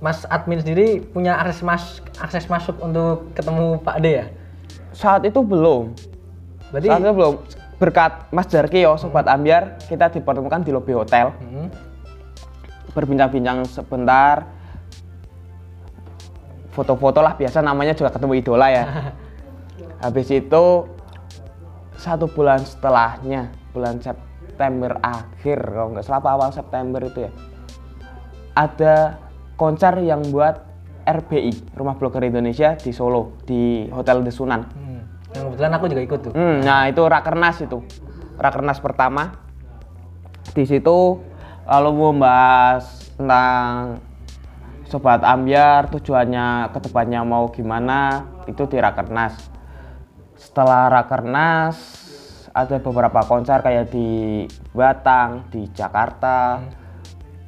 Mas 0.00 0.24
admin 0.32 0.64
sendiri 0.64 1.04
punya 1.12 1.36
akses 1.36 1.60
mas 1.60 2.00
akses 2.16 2.48
masuk 2.48 2.76
untuk 2.80 3.28
ketemu 3.36 3.76
Pak 3.84 3.96
D 4.00 4.06
ya. 4.24 4.26
Saat 4.96 5.28
itu 5.28 5.44
belum. 5.44 5.92
Berarti 6.72 6.88
Saat 6.88 7.00
itu 7.04 7.12
belum. 7.12 7.34
Berkat 7.80 8.12
Mas 8.28 8.44
Jarkio, 8.48 8.96
sobat 9.00 9.24
ambiar, 9.24 9.80
kita 9.88 10.12
dipertemukan 10.12 10.60
di 10.60 10.72
lobi 10.72 10.92
hotel. 10.92 11.32
Hmm. 11.40 11.68
berbincang-bincang 12.90 13.62
sebentar 13.70 14.50
foto-foto 16.74 17.18
lah 17.20 17.34
biasa 17.34 17.62
namanya 17.62 17.94
juga 17.94 18.14
ketemu 18.14 18.32
idola 18.42 18.66
ya 18.66 18.84
habis 20.04 20.26
itu 20.30 20.90
satu 22.00 22.26
bulan 22.30 22.64
setelahnya 22.64 23.52
bulan 23.76 24.00
September 24.00 24.96
akhir 25.04 25.58
kalau 25.60 25.88
nggak 25.92 26.04
salah 26.06 26.20
apa 26.22 26.30
awal 26.32 26.50
September 26.50 27.00
itu 27.04 27.28
ya 27.28 27.32
ada 28.56 29.20
konser 29.60 30.00
yang 30.00 30.24
buat 30.32 30.64
RBI 31.04 31.76
Rumah 31.76 32.00
Blogger 32.00 32.24
Indonesia 32.24 32.80
di 32.80 32.96
Solo 32.96 33.36
di 33.44 33.84
Hotel 33.92 34.24
Desunan 34.24 34.64
Hmm. 34.64 35.04
Yang 35.30 35.44
kebetulan 35.46 35.72
aku 35.78 35.84
juga 35.86 36.02
ikut 36.02 36.20
tuh. 36.26 36.32
Hmm, 36.34 36.58
nah 36.66 36.90
itu 36.90 37.02
rakernas 37.06 37.62
itu, 37.62 37.78
rakernas 38.34 38.82
pertama. 38.82 39.38
Di 40.50 40.66
situ 40.66 41.22
lalu 41.70 41.90
membahas 41.94 43.14
tentang 43.14 44.02
sobat 44.90 45.22
ambiar, 45.22 45.86
tujuannya 45.86 46.74
ke 46.74 46.78
depannya 46.82 47.22
mau 47.22 47.46
gimana, 47.54 48.26
itu 48.50 48.66
di 48.66 48.82
rakernas. 48.82 49.38
Setelah 50.34 50.90
rakernas 50.90 51.78
ada 52.50 52.82
beberapa 52.82 53.22
konser 53.22 53.62
kayak 53.62 53.94
di 53.94 54.42
Batang, 54.74 55.46
di 55.54 55.70
Jakarta. 55.70 56.58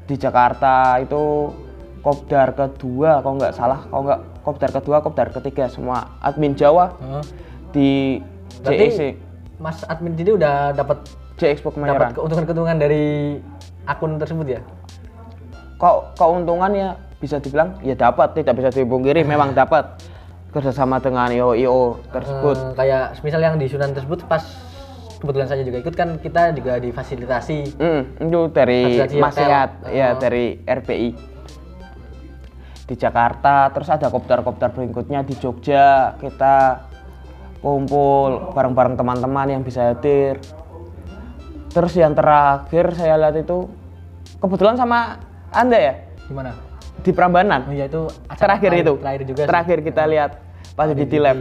Di 0.06 0.14
Jakarta 0.14 1.02
itu 1.02 1.50
kopdar 2.02 2.50
kedua, 2.52 3.22
kalau 3.22 3.38
nggak 3.38 3.54
salah, 3.54 3.86
kalau 3.86 4.02
nggak 4.04 4.20
kopdar 4.42 4.70
kedua, 4.70 4.96
kopdar 4.98 5.28
ketiga 5.30 5.66
semua 5.66 6.10
admin 6.18 6.52
Jawa 6.52 6.92
Heeh. 6.98 7.22
di 7.70 7.90
Berarti 8.60 8.84
JEC 8.84 9.00
Mas 9.56 9.86
admin 9.86 10.12
jadi 10.12 10.34
udah 10.34 10.54
dapat 10.74 10.98
Expo 11.38 11.70
Kemayoran. 11.70 12.10
dapat 12.10 12.14
keuntungan-keuntungan 12.14 12.76
dari 12.76 13.38
akun 13.82 14.14
tersebut 14.14 14.46
ya. 14.48 14.60
Kok 15.74 16.14
keuntungannya 16.14 16.94
bisa 17.18 17.38
dibilang 17.38 17.78
ya 17.80 17.94
dapat, 17.94 18.34
tidak 18.34 18.54
bisa 18.54 18.70
dipungkiri 18.72 19.22
memang 19.22 19.50
dapat 19.50 19.98
kerjasama 20.50 20.98
dengan 20.98 21.26
IO 21.30 21.54
IO 21.56 21.98
tersebut. 22.08 22.54
Eh, 22.54 22.74
kayak 22.76 23.18
misal 23.22 23.40
yang 23.40 23.58
di 23.58 23.66
Sunan 23.66 23.90
tersebut 23.90 24.22
pas 24.26 24.42
kebetulan 25.18 25.46
saya 25.46 25.62
juga 25.62 25.78
ikut 25.80 25.94
kan 25.94 26.18
kita 26.18 26.50
juga 26.52 26.78
difasilitasi 26.78 27.58
Hmm, 27.74 28.02
itu 28.20 28.40
dari 28.48 28.80
masyarakat 29.12 29.70
ya 29.88 30.08
Oh. 30.08 30.18
dari 30.20 30.44
RPI. 30.60 31.08
Di 32.82 32.94
Jakarta 32.98 33.70
terus 33.70 33.88
ada 33.88 34.10
kopdar-kopdar 34.10 34.74
berikutnya 34.74 35.22
di 35.22 35.34
Jogja. 35.38 36.18
Kita 36.18 36.86
kumpul 37.62 38.52
bareng-bareng 38.52 38.98
teman-teman 38.98 39.46
yang 39.58 39.62
bisa 39.62 39.94
hadir. 39.94 40.42
Terus 41.72 41.94
yang 41.96 42.12
terakhir 42.12 42.92
saya 42.98 43.16
lihat 43.16 43.38
itu 43.38 43.70
kebetulan 44.42 44.76
sama 44.76 45.22
anda 45.54 45.78
ya? 45.78 45.94
Gimana? 46.28 46.72
di 47.02 47.10
Prambanan? 47.10 47.66
Oh 47.66 47.74
iya 47.74 47.90
itu 47.90 48.06
acara 48.30 48.56
terakhir 48.56 48.70
itu. 48.78 48.92
Terakhir 49.00 49.22
juga 49.26 49.42
sih. 49.42 49.48
terakhir 49.50 49.78
kita 49.82 50.02
lihat 50.06 50.30
pas 50.78 50.88
di 50.88 51.04
Di 51.04 51.18
lab 51.18 51.38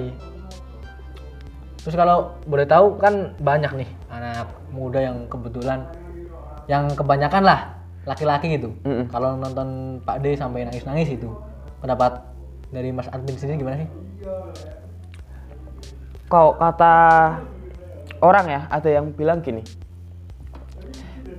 Terus 1.81 1.95
kalau 1.97 2.37
boleh 2.45 2.65
tahu 2.69 3.01
kan 3.01 3.33
banyak 3.41 3.71
nih 3.73 3.89
anak 4.13 4.47
muda 4.69 5.01
yang 5.01 5.25
kebetulan 5.25 5.89
yang 6.69 6.93
kebanyakan 6.93 7.41
lah 7.41 7.80
laki-laki 8.07 8.57
gitu. 8.57 8.73
Mm-mm. 8.85 9.09
Kalau 9.09 9.37
nonton 9.37 9.99
Pak 10.01 10.21
D 10.25 10.33
sampai 10.33 10.65
nangis-nangis 10.65 11.13
itu 11.13 11.29
pendapat 11.81 12.21
dari 12.71 12.89
Mas 12.89 13.09
Admin 13.11 13.37
sendiri 13.37 13.61
gimana 13.61 13.83
sih? 13.83 13.89
kalau 16.31 16.55
kata 16.55 16.95
orang 18.23 18.45
ya 18.47 18.61
ada 18.71 18.87
yang 18.87 19.11
bilang 19.11 19.43
gini 19.43 19.67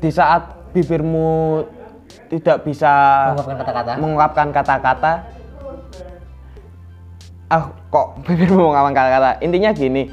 di 0.05 0.11
saat 0.13 0.53
bibirmu 0.77 1.65
tidak 2.29 2.65
bisa 2.69 2.93
Mengungkapkan 3.33 3.57
kata-kata. 3.57 3.93
mengungkapkan 3.97 4.49
kata-kata 4.53 5.13
ah 7.49 7.65
kok 7.89 8.07
bibirmu 8.29 8.69
mengungkapkan 8.69 8.93
kata-kata 8.93 9.31
intinya 9.41 9.71
gini 9.73 10.13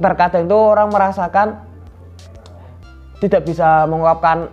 terkadang 0.00 0.48
itu 0.48 0.56
orang 0.56 0.88
merasakan 0.88 1.48
tidak 3.20 3.44
bisa 3.44 3.84
mengungkapkan 3.84 4.48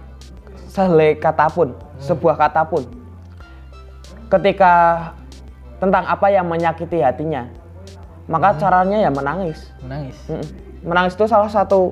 sehelai 0.79 1.19
kata 1.19 1.51
pun 1.51 1.75
sebuah 1.99 2.39
kata 2.39 2.63
pun 2.63 2.87
ketika 4.31 4.73
tentang 5.83 6.07
apa 6.07 6.31
yang 6.31 6.47
menyakiti 6.47 7.03
hatinya 7.03 7.51
maka 8.31 8.55
caranya 8.55 9.03
ya 9.03 9.11
menangis 9.11 9.59
Menangis. 9.83 10.15
Mm-mm. 10.31 10.47
menangis 10.87 11.19
itu 11.19 11.27
salah 11.27 11.51
satu 11.51 11.91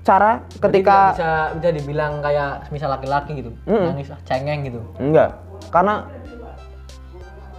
cara 0.00 0.40
ketika 0.56 1.12
bisa 1.12 1.32
bisa 1.60 1.70
dibilang 1.76 2.24
kayak 2.24 2.66
misal 2.72 2.88
laki-laki 2.90 3.38
gitu. 3.38 3.52
Mm-mm. 3.68 3.92
Nangis 3.92 4.08
ah, 4.08 4.18
cengeng 4.24 4.64
gitu. 4.64 4.80
enggak 4.96 5.36
karena 5.68 6.08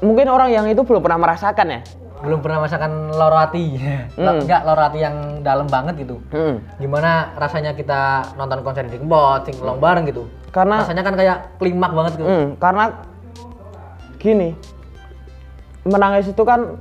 mungkin 0.01 0.27
orang 0.27 0.49
yang 0.49 0.65
itu 0.65 0.81
belum 0.81 0.99
pernah 1.05 1.21
merasakan 1.21 1.67
ya 1.69 1.81
Belum 2.23 2.39
pernah 2.39 2.63
merasakan 2.63 3.11
loro 3.11 3.35
hati. 3.35 3.75
Mm. 4.15 4.47
Enggak 4.47 4.63
loro 4.63 4.79
hati 4.79 5.03
yang 5.03 5.43
dalam 5.43 5.67
banget 5.67 6.07
gitu. 6.07 6.23
Mm. 6.31 6.55
Gimana 6.79 7.35
rasanya 7.35 7.75
kita 7.75 8.31
nonton 8.39 8.63
konser 8.63 8.87
di 8.87 8.95
Kembot, 8.95 9.43
singkelong 9.43 9.77
bareng 9.77 10.07
gitu. 10.07 10.25
karena 10.53 10.85
Rasanya 10.85 11.01
kan 11.01 11.17
kayak 11.17 11.37
klimak 11.57 11.91
banget 11.91 12.13
gitu. 12.21 12.29
Mm, 12.29 12.47
karena 12.61 12.93
gini 14.21 14.53
menangis 15.83 16.31
itu 16.31 16.43
kan 16.47 16.79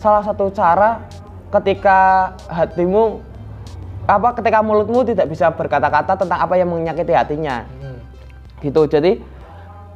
salah 0.00 0.24
satu 0.24 0.48
cara 0.48 1.04
ketika 1.52 2.32
hatimu 2.48 3.20
apa 4.08 4.32
ketika 4.40 4.64
mulutmu 4.64 5.04
tidak 5.04 5.28
bisa 5.28 5.52
berkata-kata 5.52 6.16
tentang 6.16 6.40
apa 6.40 6.54
yang 6.56 6.72
menyakiti 6.72 7.12
hatinya 7.12 7.68
Hmm. 7.82 8.00
gitu 8.64 8.88
jadi 8.88 9.20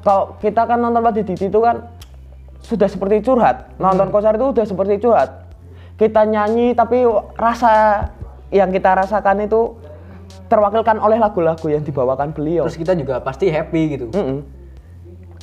kalau 0.05 0.37
kita 0.37 0.69
kan 0.69 0.83
nonton 0.83 1.01
Pak 1.01 1.13
Didi 1.17 1.49
itu 1.49 1.61
kan 1.65 1.89
sudah 2.63 2.89
seperti 2.89 3.27
curhat 3.27 3.75
nonton 3.77 4.09
konser 4.15 4.39
itu 4.39 4.55
sudah 4.55 4.67
seperti 4.67 4.95
curhat 5.03 5.31
kita 5.99 6.25
nyanyi 6.27 6.75
tapi 6.75 7.05
rasa 7.37 8.07
yang 8.53 8.69
kita 8.71 8.93
rasakan 8.93 9.47
itu 9.47 9.77
terwakilkan 10.53 11.01
oleh 11.01 11.17
lagu-lagu 11.17 11.65
yang 11.69 11.81
dibawakan 11.81 12.37
beliau 12.37 12.69
Terus 12.69 12.81
kita 12.81 12.93
juga 12.93 13.25
pasti 13.25 13.49
happy 13.49 13.83
gitu. 13.97 14.07
Mm-mm. 14.13 14.39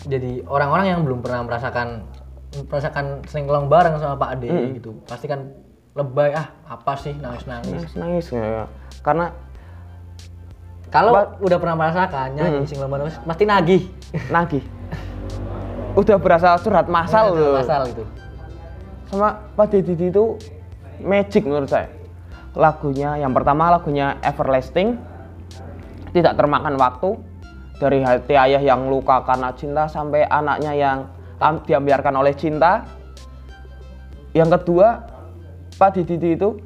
Jadi 0.06 0.46
orang-orang 0.46 0.86
yang 0.96 1.00
belum 1.02 1.20
pernah 1.26 1.44
merasakan 1.50 2.06
merasakan 2.70 3.26
sengkelong 3.30 3.70
bareng 3.70 3.98
sama 4.02 4.18
Pak 4.18 4.30
Ade 4.38 4.50
gitu, 4.82 4.98
pasti 5.06 5.30
kan 5.30 5.54
lebay 5.94 6.34
ah 6.34 6.50
apa 6.66 6.94
sih 6.98 7.14
nangis-nangis. 7.18 7.94
nangis 7.94 7.94
nangis 7.98 8.26
ya. 8.34 8.66
karena 9.06 9.34
Kalau 10.90 11.14
udah 11.38 11.58
pernah 11.62 11.78
merasakan 11.78 12.34
nyanyi 12.34 12.66
singkelong 12.66 12.90
bareng 12.90 13.06
pasti 13.26 13.44
nagih. 13.46 13.82
nagih 14.34 14.64
udah 15.98 16.18
berasa 16.22 16.58
curhat 16.62 16.88
masal 16.90 17.34
loh. 17.34 17.58
Masal 17.58 17.90
gitu. 17.94 18.04
sama 19.10 19.42
Pak 19.58 19.74
Didi 19.74 20.14
itu 20.14 20.38
magic 21.02 21.42
menurut 21.46 21.70
saya. 21.70 21.90
Lagunya 22.54 23.18
yang 23.18 23.34
pertama 23.34 23.74
lagunya 23.74 24.18
Everlasting 24.22 24.98
tidak 26.14 26.38
termakan 26.38 26.78
waktu. 26.78 27.18
Dari 27.80 28.04
hati 28.04 28.36
ayah 28.36 28.60
yang 28.60 28.92
luka 28.92 29.24
karena 29.24 29.56
cinta 29.56 29.88
sampai 29.88 30.28
anaknya 30.28 30.76
yang 30.76 30.98
am- 31.40 31.64
diambiarkan 31.64 32.12
oleh 32.20 32.36
cinta. 32.36 32.84
Yang 34.36 34.60
kedua 34.60 35.08
Pak 35.80 35.96
Didi 35.96 36.36
itu 36.36 36.60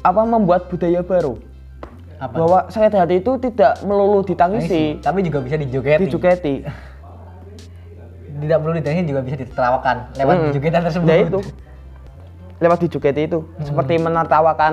apa 0.00 0.24
membuat 0.24 0.72
budaya 0.72 1.04
baru. 1.04 1.36
Apa? 2.14 2.40
bahwa 2.40 2.60
sakit 2.70 2.94
hati 2.94 3.16
itu 3.20 3.32
tidak 3.42 3.84
melulu 3.84 4.22
ditangisi. 4.24 4.96
Nangis, 4.96 5.04
tapi 5.04 5.18
juga 5.26 5.38
bisa 5.44 5.56
dijogeti. 5.60 6.02
dijuketi 6.08 6.54
Tidak 8.44 8.58
perlu 8.60 8.76
ditangisi 8.76 9.08
juga 9.08 9.24
bisa 9.24 9.36
ditertawakan 9.40 9.96
lewat 10.20 10.34
Mm. 10.36 10.52
jogetan 10.52 10.82
tersebut. 10.84 11.08
Ya 11.08 11.16
itu. 11.24 11.40
Lewat 12.60 12.78
dijuketi 12.84 13.22
itu. 13.24 13.38
Seperti 13.64 13.96
menertawakan 13.96 14.72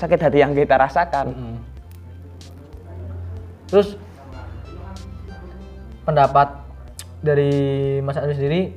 sakit 0.00 0.18
hati 0.24 0.38
yang 0.40 0.56
kita 0.56 0.80
rasakan. 0.80 1.26
Mm. 1.36 1.56
Terus 3.68 4.00
pendapat 6.08 6.48
dari 7.24 7.52
Mas 8.04 8.20
Anu 8.20 8.32
sendiri 8.36 8.76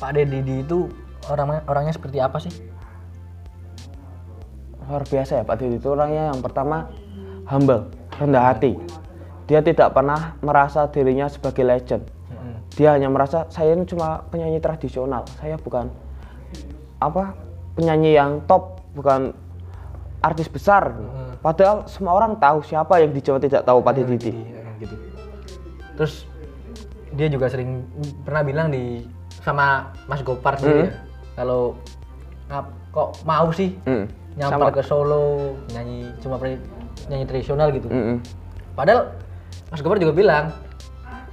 Pak 0.00 0.16
Deddy 0.16 0.64
itu 0.64 0.88
orang 1.30 1.62
orangnya 1.68 1.94
seperti 1.94 2.18
apa 2.18 2.42
sih? 2.42 2.50
Luar 4.88 5.06
biasa 5.06 5.40
ya 5.40 5.44
Pak 5.46 5.62
Didi 5.62 5.78
itu 5.78 5.88
orangnya 5.94 6.34
yang 6.34 6.40
pertama 6.42 6.90
humble, 7.46 7.88
rendah 8.18 8.50
hati. 8.50 8.74
Dia 9.46 9.62
tidak 9.62 9.94
pernah 9.94 10.34
merasa 10.42 10.90
dirinya 10.90 11.30
sebagai 11.30 11.62
legend. 11.62 12.02
Dia 12.72 12.96
hanya 12.96 13.12
merasa 13.12 13.44
saya 13.52 13.76
ini 13.76 13.84
cuma 13.84 14.24
penyanyi 14.32 14.58
tradisional. 14.58 15.28
Saya 15.36 15.60
bukan 15.60 15.92
apa 17.02 17.36
penyanyi 17.76 18.16
yang 18.16 18.40
top, 18.48 18.80
bukan 18.96 19.36
artis 20.22 20.48
besar. 20.48 20.94
Padahal 21.42 21.84
semua 21.90 22.14
orang 22.14 22.38
tahu 22.38 22.62
siapa 22.62 23.02
yang 23.02 23.10
di 23.10 23.20
Jawa 23.20 23.42
tidak 23.42 23.66
tahu 23.66 23.82
Pak 23.82 23.92
Didi. 23.98 24.30
Iya, 24.30 24.62
gitu. 24.78 24.94
Terus 25.98 26.14
dia 27.12 27.28
juga 27.28 27.50
sering 27.52 27.84
pernah 28.24 28.40
bilang 28.46 28.72
di 28.72 29.04
sama 29.42 29.92
Mas 30.06 30.22
Gopar 30.22 30.56
sendiri 30.56 30.88
ya, 30.88 30.92
kalau 31.36 31.74
kok 32.94 33.20
mau 33.26 33.50
sih 33.52 33.74
Mm. 33.84 34.06
nyamper 34.38 34.80
ke 34.80 34.82
Solo 34.84 35.56
nyanyi 35.76 36.08
cuma 36.24 36.40
nyanyi 37.10 37.24
tradisional 37.28 37.68
gitu. 37.74 37.90
Mm-mm. 37.90 38.22
Padahal 38.72 39.12
Mas 39.68 39.82
Gopar 39.84 39.98
juga 40.00 40.14
bilang 40.16 40.54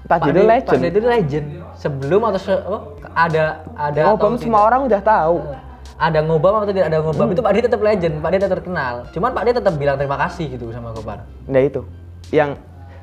Pak 0.10 0.26
Didi- 0.26 0.42
legend. 0.42 0.82
Pak 0.82 1.06
legend. 1.06 1.48
Sebelum 1.78 2.22
atau 2.26 2.40
se- 2.42 2.58
apa, 2.60 2.78
ada 3.14 3.44
ada 3.78 4.02
Ngobam 4.10 4.36
semua 4.36 4.66
orang 4.66 4.90
udah 4.90 5.00
tahu. 5.00 5.38
tidak, 5.40 5.62
ada 6.00 6.20
ngobam 6.20 6.54
atau 6.58 6.68
tidak 6.68 6.86
ada 6.88 6.98
ngobam 7.00 7.28
Hmm. 7.28 7.34
itu 7.36 7.42
Pak 7.44 7.52
Didi 7.54 7.66
tetap 7.68 7.82
legend, 7.82 8.14
Pak 8.18 8.30
Didi 8.30 8.42
tetap 8.42 8.58
terkenal. 8.58 8.94
Cuman 9.12 9.30
Pak 9.32 9.44
Didi 9.46 9.56
tetap 9.56 9.74
bilang 9.76 9.96
terima 9.96 10.18
kasih 10.18 10.46
gitu 10.50 10.72
sama 10.72 10.92
Gopar. 10.92 11.24
Nah 11.46 11.62
itu 11.62 11.86
yang 12.32 12.58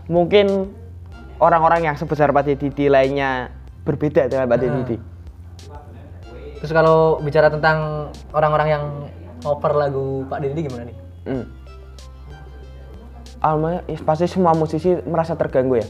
mungkin 0.07 0.75
orang-orang 1.37 1.85
yang 1.85 1.95
sebesar 1.95 2.33
Pak 2.33 2.43
Didi 2.51 2.89
lainnya 2.89 3.55
berbeda 3.85 4.27
dengan 4.27 4.49
Pak 4.49 4.59
Didi. 4.59 4.97
Terus 6.57 6.73
kalau 6.73 7.21
bicara 7.21 7.47
tentang 7.47 8.11
orang-orang 8.33 8.69
yang 8.69 8.85
cover 9.39 9.77
lagu 9.77 10.25
Pak 10.27 10.43
Didi 10.43 10.67
gimana 10.67 10.89
nih? 10.89 10.97
Hmm. 11.29 11.45
Alma, 13.39 13.85
ya, 13.85 14.01
pasti 14.03 14.27
semua 14.27 14.57
musisi 14.57 14.97
merasa 15.05 15.37
terganggu 15.37 15.77
ya. 15.77 15.87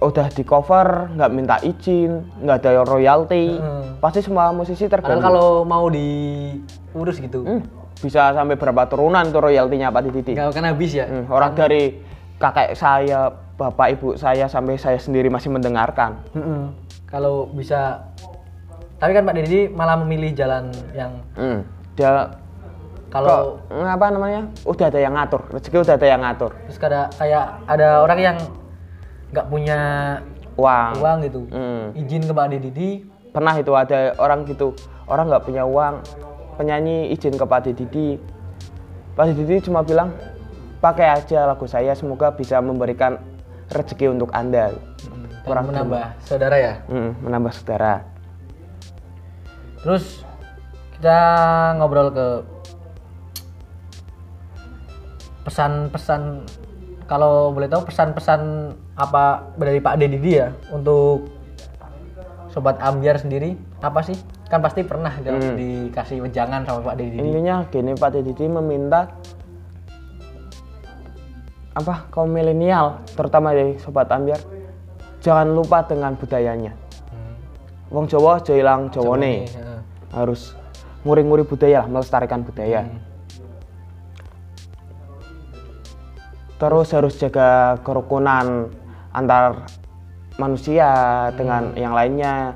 Udah 0.00 0.32
di 0.32 0.40
cover, 0.40 1.12
nggak 1.12 1.30
minta 1.30 1.56
izin, 1.60 2.24
nggak 2.40 2.56
ada 2.58 2.72
royalti. 2.82 3.60
Hmm. 3.60 4.00
Pasti 4.00 4.24
semua 4.24 4.48
musisi 4.48 4.88
Padahal 4.88 5.20
terganggu. 5.20 5.22
kalau 5.22 5.48
mau 5.62 5.92
diurus 5.92 7.20
gitu, 7.20 7.44
Hmm, 7.44 7.60
bisa 8.00 8.32
sampai 8.32 8.56
berapa 8.56 8.88
turunan 8.88 9.28
tuh 9.28 9.44
royaltinya 9.44 9.92
Pak 9.92 10.02
Didi. 10.08 10.32
nggak 10.32 10.50
akan 10.50 10.64
habis 10.72 10.90
ya. 10.96 11.04
Hmm, 11.04 11.28
orang 11.28 11.52
dari 11.52 12.00
kakek 12.40 12.72
saya, 12.72 13.28
bapak 13.54 13.88
ibu 13.92 14.16
saya 14.16 14.48
sampai 14.48 14.80
saya 14.80 14.96
sendiri 14.96 15.28
masih 15.28 15.52
mendengarkan. 15.52 16.16
Mm-mm. 16.32 16.72
Kalau 17.04 17.52
bisa, 17.52 18.00
tapi 18.96 19.12
kan 19.12 19.28
Pak 19.28 19.36
Didi 19.36 19.68
malah 19.68 20.00
memilih 20.00 20.32
jalan 20.32 20.72
yang 20.96 21.12
Hmm. 21.36 21.60
Dia 21.92 22.32
kalau 23.12 23.60
kok 23.68 23.84
apa 23.84 24.06
namanya? 24.08 24.48
Udah 24.64 24.88
ada 24.88 24.96
yang 24.96 25.12
ngatur, 25.12 25.44
rezeki 25.50 25.76
udah 25.76 25.94
ada 25.98 26.06
yang 26.08 26.22
ngatur. 26.24 26.56
terus 26.64 26.78
kada 26.78 27.12
kayak 27.18 27.44
ada 27.68 28.00
orang 28.00 28.16
yang 28.16 28.36
nggak 29.30 29.46
punya 29.46 29.78
Uang. 30.58 30.92
uang 30.98 31.18
gitu, 31.24 31.40
Hmm. 31.48 31.94
izin 31.94 32.26
ke 32.26 32.32
Pak 32.32 32.46
Didi, 32.52 32.90
Pernah 33.30 33.54
itu 33.54 33.70
ada 33.78 34.10
orang 34.18 34.42
gitu, 34.42 34.74
orang 35.06 35.30
nggak 35.30 35.46
punya 35.46 35.62
uang, 35.62 36.02
penyanyi 36.58 37.14
izin 37.14 37.38
ke 37.38 37.46
Pak 37.46 37.62
Didi. 37.62 38.18
Pak 39.14 39.30
Didi 39.30 39.62
cuma 39.62 39.86
bilang, 39.86 40.10
pakai 40.82 41.14
aja 41.14 41.46
lagu 41.46 41.62
saya, 41.70 41.94
semoga 41.94 42.34
bisa 42.34 42.58
memberikan 42.58 43.22
rezeki 43.70 44.10
untuk 44.10 44.34
anda. 44.34 44.74
kurang 45.40 45.72
menambah 45.72 46.20
saudara 46.20 46.56
ya. 46.58 46.74
Mm, 46.90 47.10
menambah 47.22 47.52
saudara. 47.54 48.04
Terus 49.80 50.20
kita 50.98 51.18
ngobrol 51.80 52.12
ke 52.12 52.26
pesan-pesan 55.48 56.44
kalau 57.08 57.50
boleh 57.50 57.66
tahu 57.66 57.88
pesan-pesan 57.88 58.40
apa 59.00 59.48
dari 59.56 59.80
Pak 59.80 59.96
Deddy 59.96 60.20
ya 60.28 60.52
untuk 60.68 61.32
sobat 62.52 62.76
ambiar 62.84 63.16
sendiri 63.16 63.56
apa 63.80 64.04
sih? 64.04 64.16
Kan 64.52 64.60
pasti 64.60 64.84
pernah 64.84 65.14
Hmm. 65.16 65.56
dikasih 65.56 66.20
wejangan 66.20 66.68
sama 66.68 66.84
Pak 66.84 67.00
Deddy. 67.00 67.16
Intinya 67.16 67.64
gini 67.72 67.96
Pak 67.96 68.12
Didi 68.12 68.44
meminta 68.44 69.08
apa 71.70 72.10
kaum 72.12 72.28
milenial 72.28 73.00
terutama 73.14 73.54
dari 73.54 73.78
sobat 73.78 74.10
ambiar 74.10 74.42
jangan 75.24 75.48
lupa 75.48 75.86
dengan 75.86 76.12
budayanya. 76.18 76.76
Hmm. 77.08 77.34
Wong 77.88 78.04
Jawa 78.10 78.42
aja 78.42 78.52
ilang 78.52 78.92
Jawane. 78.92 79.48
Heeh. 79.48 79.80
Harus 80.10 80.58
nguri-nguri 81.06 81.46
budaya 81.46 81.86
lah, 81.86 81.88
melestarikan 81.88 82.44
budaya. 82.44 82.84
Hmm. 82.84 83.00
Terus 86.60 86.92
harus 86.92 87.16
jaga 87.16 87.80
kerukunan 87.80 88.68
antar 89.12 89.66
manusia 90.38 90.88
dengan 91.34 91.74
yang 91.74 91.94
lainnya. 91.94 92.54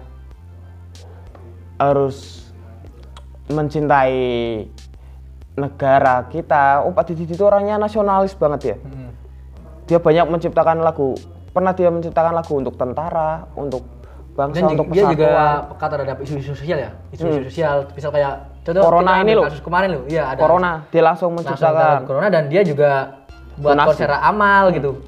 Harus 1.75 2.49
mencintai 3.51 4.63
negara 5.59 6.27
kita. 6.31 6.83
Oh, 6.87 6.95
Pak 6.95 7.13
Didi 7.13 7.35
itu 7.35 7.45
orangnya 7.45 7.79
nasionalis 7.79 8.35
banget 8.35 8.75
ya. 8.75 8.77
Hmm. 8.81 9.11
Dia 9.85 9.99
banyak 10.01 10.27
menciptakan 10.31 10.81
lagu. 10.81 11.15
Pernah 11.55 11.77
dia 11.77 11.91
menciptakan 11.93 12.35
lagu 12.35 12.55
untuk 12.59 12.75
tentara, 12.75 13.47
untuk 13.55 13.87
bangsa, 14.35 14.67
Dan 14.67 14.75
untuk 14.75 14.91
dia 14.91 15.05
juga 15.07 15.31
peka 15.71 15.87
terhadap 15.87 16.17
isu-isu 16.19 16.53
sosial 16.59 16.79
ya. 16.83 16.91
Isu-isu 17.15 17.47
sosial, 17.47 17.77
misal 17.95 18.11
kayak 18.11 18.35
contoh 18.67 18.83
Corona 18.83 19.13
ini 19.23 19.33
loh. 19.39 19.45
Kasus 19.47 19.63
kemarin 19.63 19.89
loh. 19.95 20.03
Iya, 20.11 20.35
ada. 20.35 20.41
Corona, 20.43 20.73
dia 20.91 21.03
langsung 21.07 21.31
langsung 21.31 21.31
menciptakan 21.39 21.79
dapat 21.79 22.07
corona 22.11 22.29
dan 22.33 22.43
dia 22.51 22.63
juga 22.67 22.91
buat 23.55 23.79
konser 23.87 24.11
amal 24.11 24.75
gitu. 24.75 24.99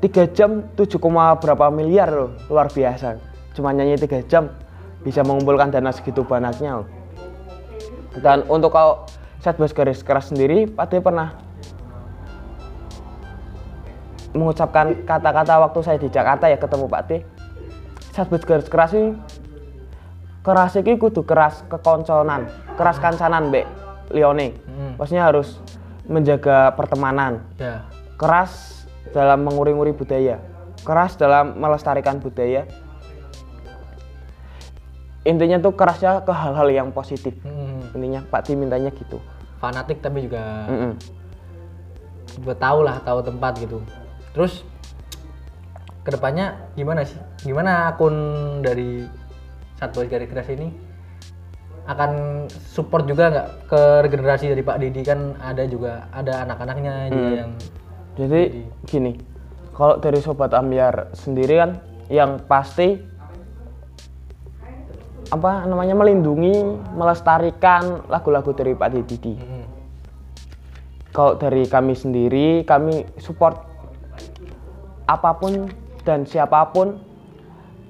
3 0.00 0.32
jam 0.32 0.64
7, 0.76 0.96
koma 0.96 1.36
berapa 1.36 1.68
miliar 1.68 2.08
loh 2.08 2.32
luar 2.48 2.72
biasa 2.72 3.20
cuma 3.52 3.72
nyanyi 3.72 4.00
3 4.00 4.24
jam 4.24 4.48
bisa 5.04 5.20
mengumpulkan 5.24 5.68
dana 5.72 5.92
segitu 5.92 6.24
banyaknya 6.24 6.80
loh. 6.84 6.88
dan 8.24 8.44
untuk 8.48 8.72
kau 8.72 9.04
Satgas 9.40 9.72
Garis 9.72 10.04
Keras 10.04 10.28
sendiri 10.28 10.68
Pak 10.68 11.00
pernah 11.00 11.32
mengucapkan 14.36 14.92
kata-kata 15.08 15.58
waktu 15.64 15.80
saya 15.80 15.98
di 15.98 16.12
Jakarta 16.12 16.46
ya 16.46 16.60
ketemu 16.60 16.86
Pak 16.86 17.02
D 17.08 17.10
Satgas 18.12 18.44
Garis 18.44 18.68
Keras 18.68 18.92
ini 18.92 19.16
keras 20.40 20.72
iki 20.76 20.96
kudu 20.96 21.20
keras 21.28 21.60
kekonconan 21.68 22.48
keras 22.80 22.96
kancanan 22.96 23.52
Mbak 23.52 23.66
Lione 24.16 24.56
Hmm. 24.64 24.96
maksudnya 24.96 25.28
harus 25.28 25.60
menjaga 26.08 26.72
pertemanan 26.72 27.44
Ya. 27.60 27.84
keras 28.16 28.79
dalam 29.10 29.42
menguri-nguri 29.44 29.96
budaya, 29.96 30.38
keras 30.84 31.16
dalam 31.16 31.56
melestarikan 31.56 32.20
budaya. 32.20 32.68
Intinya 35.28 35.60
tuh 35.60 35.76
kerasnya 35.76 36.24
ke 36.24 36.32
hal-hal 36.32 36.68
yang 36.72 36.88
positif. 36.92 37.36
Hmm. 37.44 37.84
Intinya 37.92 38.24
Pak 38.28 38.48
Ti 38.48 38.56
mintanya 38.56 38.88
gitu. 38.92 39.20
Fanatik 39.60 40.00
tapi 40.00 40.24
juga 40.24 40.64
Mm-mm. 40.64 40.96
juga 42.40 42.54
tahu 42.56 42.80
lah, 42.80 42.96
tahu 43.04 43.20
tempat 43.20 43.52
gitu. 43.60 43.84
Terus 44.32 44.64
ke 46.00 46.08
depannya 46.08 46.56
gimana 46.72 47.04
sih? 47.04 47.20
Gimana 47.44 47.92
akun 47.92 48.16
dari 48.64 49.04
Satgas 49.76 50.08
Garis 50.08 50.28
Keras 50.32 50.48
ini 50.48 50.72
akan 51.84 52.44
support 52.48 53.04
juga 53.04 53.28
nggak 53.28 53.48
ke 53.68 53.80
regenerasi 54.08 54.52
dari 54.52 54.62
Pak 54.64 54.78
Didi 54.80 55.02
kan 55.04 55.36
ada 55.42 55.64
juga 55.68 56.06
ada 56.12 56.48
anak-anaknya 56.48 57.12
juga 57.12 57.30
yang 57.44 57.52
Jadi 58.18 58.66
gini, 58.88 59.12
kalau 59.76 60.00
dari 60.02 60.18
Sobat 60.18 60.50
Ambiar 60.56 61.14
sendiri 61.14 61.54
kan 61.60 61.70
yang 62.10 62.42
pasti 62.44 62.98
apa 65.30 65.62
namanya 65.62 65.94
melindungi, 65.94 66.58
melestarikan 66.98 68.02
lagu-lagu 68.10 68.50
dari 68.50 68.74
Pak 68.74 68.88
Didi. 68.90 69.34
Hmm. 69.38 69.66
Kalau 71.14 71.38
dari 71.38 71.66
kami 71.70 71.94
sendiri, 71.94 72.66
kami 72.66 73.06
support 73.22 73.62
apa 75.06 75.30
pun 75.38 75.70
dan 76.02 76.26
siapa 76.26 76.70
pun 76.70 76.98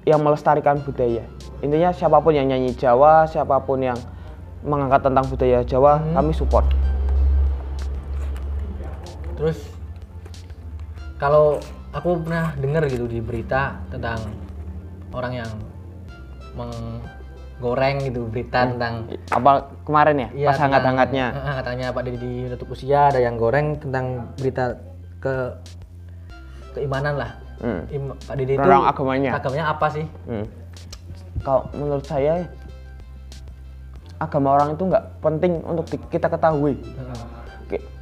yang 0.04 0.20
melestarikan 0.20 0.80
budaya. 0.85 1.24
Intinya 1.61 1.92
siapa 1.92 2.20
pun 2.20 2.33
yang 2.33 2.48
nyanyi 2.48 2.72
Jawa, 2.72 3.28
siapa 3.28 3.61
pun 3.61 3.85
yang 3.85 3.96
mengangkat 4.64 5.04
tentang 5.04 5.24
budaya 5.28 5.61
Jawa, 5.64 6.00
kami 6.12 6.33
support. 6.33 6.64
Terus 9.37 9.69
kalau 11.20 11.61
aku 11.92 12.24
pernah 12.24 12.56
dengar 12.56 12.88
gitu 12.88 13.04
di 13.04 13.20
berita 13.20 13.76
tentang 13.92 14.16
orang 15.12 15.44
yang 15.44 15.50
menggoreng 16.56 18.09
gitu 18.09 18.24
berita 18.24 18.64
tentang 18.72 19.04
Apa 19.28 19.68
kemarin 19.85 20.16
ya? 20.16 20.28
Iya, 20.33 20.48
pas 20.48 20.59
hangat-hangatnya. 20.64 21.26
hangat-hangatnya 21.37 21.87
Pak 21.92 22.02
Deddy 22.09 22.33
menutup 22.48 22.72
usia 22.72 23.12
ada 23.12 23.20
yang 23.20 23.37
goreng 23.37 23.76
tentang 23.76 24.33
berita 24.40 24.80
ke 25.20 25.54
keimanan 26.72 27.20
lah. 27.20 27.30
Hmm. 27.61 27.85
Im- 27.92 28.16
Pak 28.16 28.35
Deddy 28.40 28.56
itu 28.56 28.64
agamanya. 28.64 29.30
agamanya 29.37 29.64
apa 29.68 29.87
sih? 29.92 30.06
Hmm. 30.24 30.48
Kalau 31.44 31.68
menurut 31.76 32.04
saya 32.09 32.48
agama 34.16 34.56
orang 34.56 34.72
itu 34.72 34.88
nggak 34.88 35.04
penting 35.20 35.52
untuk 35.68 35.85
kita 36.09 36.33
ketahui. 36.33 36.80
Heeh. 36.80 37.39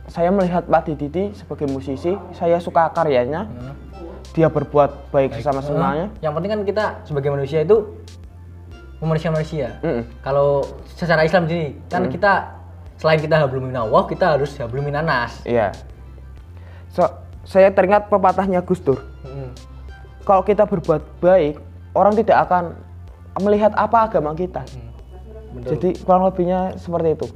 Saya 0.09 0.33
melihat 0.33 0.65
Pak 0.65 0.89
Didi 0.89 1.37
sebagai 1.37 1.69
musisi, 1.69 2.17
saya 2.33 2.57
suka 2.59 2.89
karyanya. 2.97 3.45
Dia 4.33 4.49
berbuat 4.49 5.13
baik 5.13 5.37
sesama 5.37 5.61
semuanya. 5.61 6.09
Yang 6.25 6.33
penting 6.37 6.51
kan 6.53 6.61
kita 6.65 6.85
sebagai 7.05 7.31
manusia 7.33 7.65
itu 7.65 7.85
manusia 8.99 9.31
manusia. 9.31 9.69
Mm-mm. 9.85 10.05
Kalau 10.25 10.65
secara 10.97 11.23
Islam 11.23 11.47
sini 11.47 11.77
kan 11.87 12.07
Hmm. 12.07 12.13
kita 12.13 12.33
selain 12.99 13.21
kita 13.23 13.39
hablumin 13.39 13.75
Allah, 13.79 14.03
kita 14.11 14.35
harus 14.37 14.51
hablumin 14.59 14.97
anas. 14.99 15.39
Iya. 15.47 15.71
So, 16.91 17.07
saya 17.47 17.71
teringat 17.71 18.11
pepatahnya 18.11 18.65
Gus 18.67 18.83
Dur. 18.83 18.99
Heeh. 19.23 19.51
Kalau 20.27 20.43
kita 20.43 20.67
berbuat 20.67 21.23
baik, 21.23 21.63
orang 21.95 22.13
tidak 22.19 22.49
akan 22.49 22.75
melihat 23.41 23.71
apa 23.79 24.11
agama 24.11 24.35
kita. 24.35 24.67
Betul. 25.55 25.69
Jadi 25.79 25.89
kurang 26.05 26.27
lebihnya 26.29 26.75
seperti 26.77 27.09
itu. 27.17 27.27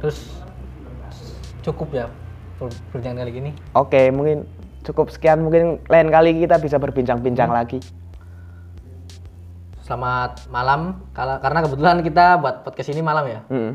Terus 0.00 0.18
cukup 1.64 1.88
ya 1.92 2.06
per- 2.60 2.74
perbincangan 2.92 3.26
kali 3.26 3.32
ini. 3.36 3.50
Oke, 3.72 4.08
mungkin 4.12 4.44
cukup 4.86 5.10
sekian. 5.10 5.42
Mungkin 5.42 5.82
lain 5.88 6.08
kali 6.12 6.36
kita 6.40 6.60
bisa 6.60 6.76
berbincang-bincang 6.78 7.50
lagi. 7.50 7.82
Selamat 9.86 10.50
malam 10.50 11.06
karena 11.14 11.62
kebetulan 11.62 12.02
kita 12.02 12.42
buat 12.42 12.66
podcast 12.66 12.90
ini 12.90 13.02
malam 13.06 13.24
ya. 13.30 13.40
Mm. 13.46 13.72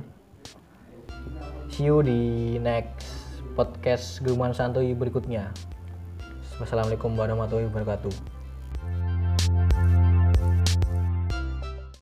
See 1.71 1.87
you 1.87 2.03
di 2.03 2.59
next 2.59 3.07
podcast 3.55 4.19
Geruman 4.19 4.51
Santuy 4.51 4.91
berikutnya. 4.91 5.55
Wassalamualaikum 6.59 7.15
warahmatullahi 7.15 7.71
wabarakatuh. 7.71 8.30